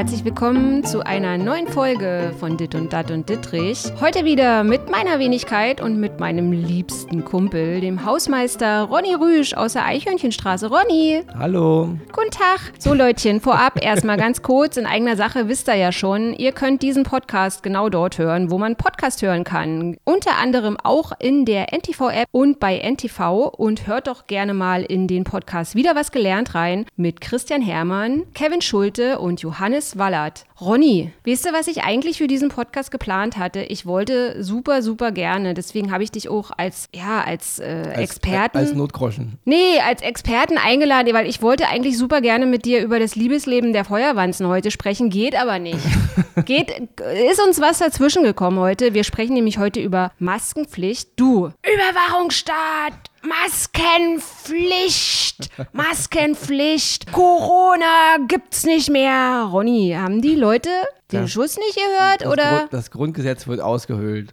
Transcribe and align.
Herzlich 0.00 0.24
willkommen 0.24 0.82
zu 0.82 1.04
einer 1.04 1.36
neuen 1.36 1.68
Folge 1.68 2.32
von 2.40 2.56
Dit 2.56 2.74
und 2.74 2.90
Dat 2.90 3.10
und 3.10 3.28
Dittrich. 3.28 3.92
Heute 4.00 4.24
wieder 4.24 4.64
mit 4.64 4.88
meiner 4.88 5.18
Wenigkeit 5.18 5.82
und 5.82 6.00
mit 6.00 6.18
meinem 6.18 6.52
liebsten 6.52 7.22
Kumpel, 7.22 7.82
dem 7.82 8.06
Hausmeister 8.06 8.84
Ronny 8.84 9.12
Rüsch 9.12 9.52
aus 9.52 9.74
der 9.74 9.84
Eichhörnchenstraße. 9.84 10.68
Ronny! 10.68 11.20
Hallo! 11.38 11.98
Guten 12.12 12.30
Tag! 12.30 12.72
So 12.78 12.94
Leutchen, 12.94 13.42
vorab 13.42 13.84
erstmal 13.84 14.16
ganz 14.16 14.40
kurz, 14.40 14.78
in 14.78 14.86
eigener 14.86 15.18
Sache 15.18 15.48
wisst 15.48 15.68
ihr 15.68 15.74
ja 15.74 15.92
schon, 15.92 16.32
ihr 16.32 16.52
könnt 16.52 16.80
diesen 16.80 17.02
Podcast 17.02 17.62
genau 17.62 17.90
dort 17.90 18.16
hören, 18.16 18.50
wo 18.50 18.56
man 18.56 18.76
Podcast 18.76 19.20
hören 19.20 19.44
kann. 19.44 19.98
Unter 20.04 20.38
anderem 20.38 20.78
auch 20.82 21.12
in 21.18 21.44
der 21.44 21.74
NTV-App 21.74 22.26
und 22.32 22.58
bei 22.58 22.78
NTV 22.78 23.48
und 23.48 23.86
hört 23.86 24.06
doch 24.06 24.26
gerne 24.26 24.54
mal 24.54 24.82
in 24.82 25.08
den 25.08 25.24
Podcast 25.24 25.74
Wieder 25.74 25.94
was 25.94 26.10
gelernt 26.10 26.54
rein 26.54 26.86
mit 26.96 27.20
Christian 27.20 27.60
Hermann, 27.60 28.22
Kevin 28.32 28.62
Schulte 28.62 29.18
und 29.18 29.42
Johannes 29.42 29.89
Wallert. 29.98 30.44
Ronny, 30.60 31.12
weißt 31.26 31.46
du, 31.46 31.52
was 31.52 31.66
ich 31.68 31.82
eigentlich 31.82 32.18
für 32.18 32.26
diesen 32.26 32.48
Podcast 32.50 32.90
geplant 32.90 33.36
hatte? 33.36 33.60
Ich 33.62 33.86
wollte 33.86 34.42
super, 34.42 34.82
super 34.82 35.10
gerne, 35.12 35.54
deswegen 35.54 35.92
habe 35.92 36.02
ich 36.04 36.10
dich 36.10 36.28
auch 36.28 36.50
als, 36.56 36.88
ja, 36.94 37.22
als, 37.22 37.58
äh, 37.58 37.84
Als- 37.94 37.98
Experten. 37.98 38.58
Als 38.58 38.72
Notgroschen. 38.74 39.38
Nee, 39.44 39.80
als 39.86 40.02
Experten 40.02 40.58
eingeladen, 40.58 41.12
weil 41.14 41.26
ich 41.26 41.42
wollte 41.42 41.68
eigentlich 41.68 41.96
super 41.98 42.20
gerne 42.20 42.46
mit 42.46 42.64
dir 42.64 42.82
über 42.82 42.98
das 42.98 43.16
Liebesleben 43.16 43.72
der 43.72 43.84
Feuerwanzen 43.84 44.46
heute 44.46 44.70
sprechen, 44.70 45.10
geht 45.10 45.34
aber 45.34 45.58
nicht. 45.58 45.78
geht, 46.44 46.70
ist 46.70 47.40
uns 47.46 47.60
was 47.60 47.78
dazwischen 47.78 48.22
gekommen 48.24 48.58
heute. 48.58 48.94
Wir 48.94 49.04
sprechen 49.04 49.34
nämlich 49.34 49.58
heute 49.58 49.80
über 49.80 50.12
Maskenpflicht. 50.18 51.10
Du, 51.16 51.50
Überwachungsstaat, 51.62 53.09
Maskenpflicht, 53.22 55.50
Maskenpflicht, 55.72 57.10
Corona 57.12 58.16
gibt's 58.28 58.64
nicht 58.64 58.90
mehr. 58.90 59.48
Ronny, 59.50 59.94
haben 59.96 60.20
die 60.22 60.34
Leute 60.34 60.68
den 61.12 61.22
Ja. 61.22 61.28
Schuss 61.28 61.56
nicht 61.56 61.74
gehört 61.76 62.22
Das, 62.22 62.28
oder? 62.32 62.58
Grund, 62.58 62.72
das 62.72 62.90
Grundgesetz 62.90 63.46
wird 63.48 63.60
ausgehöhlt. 63.60 64.32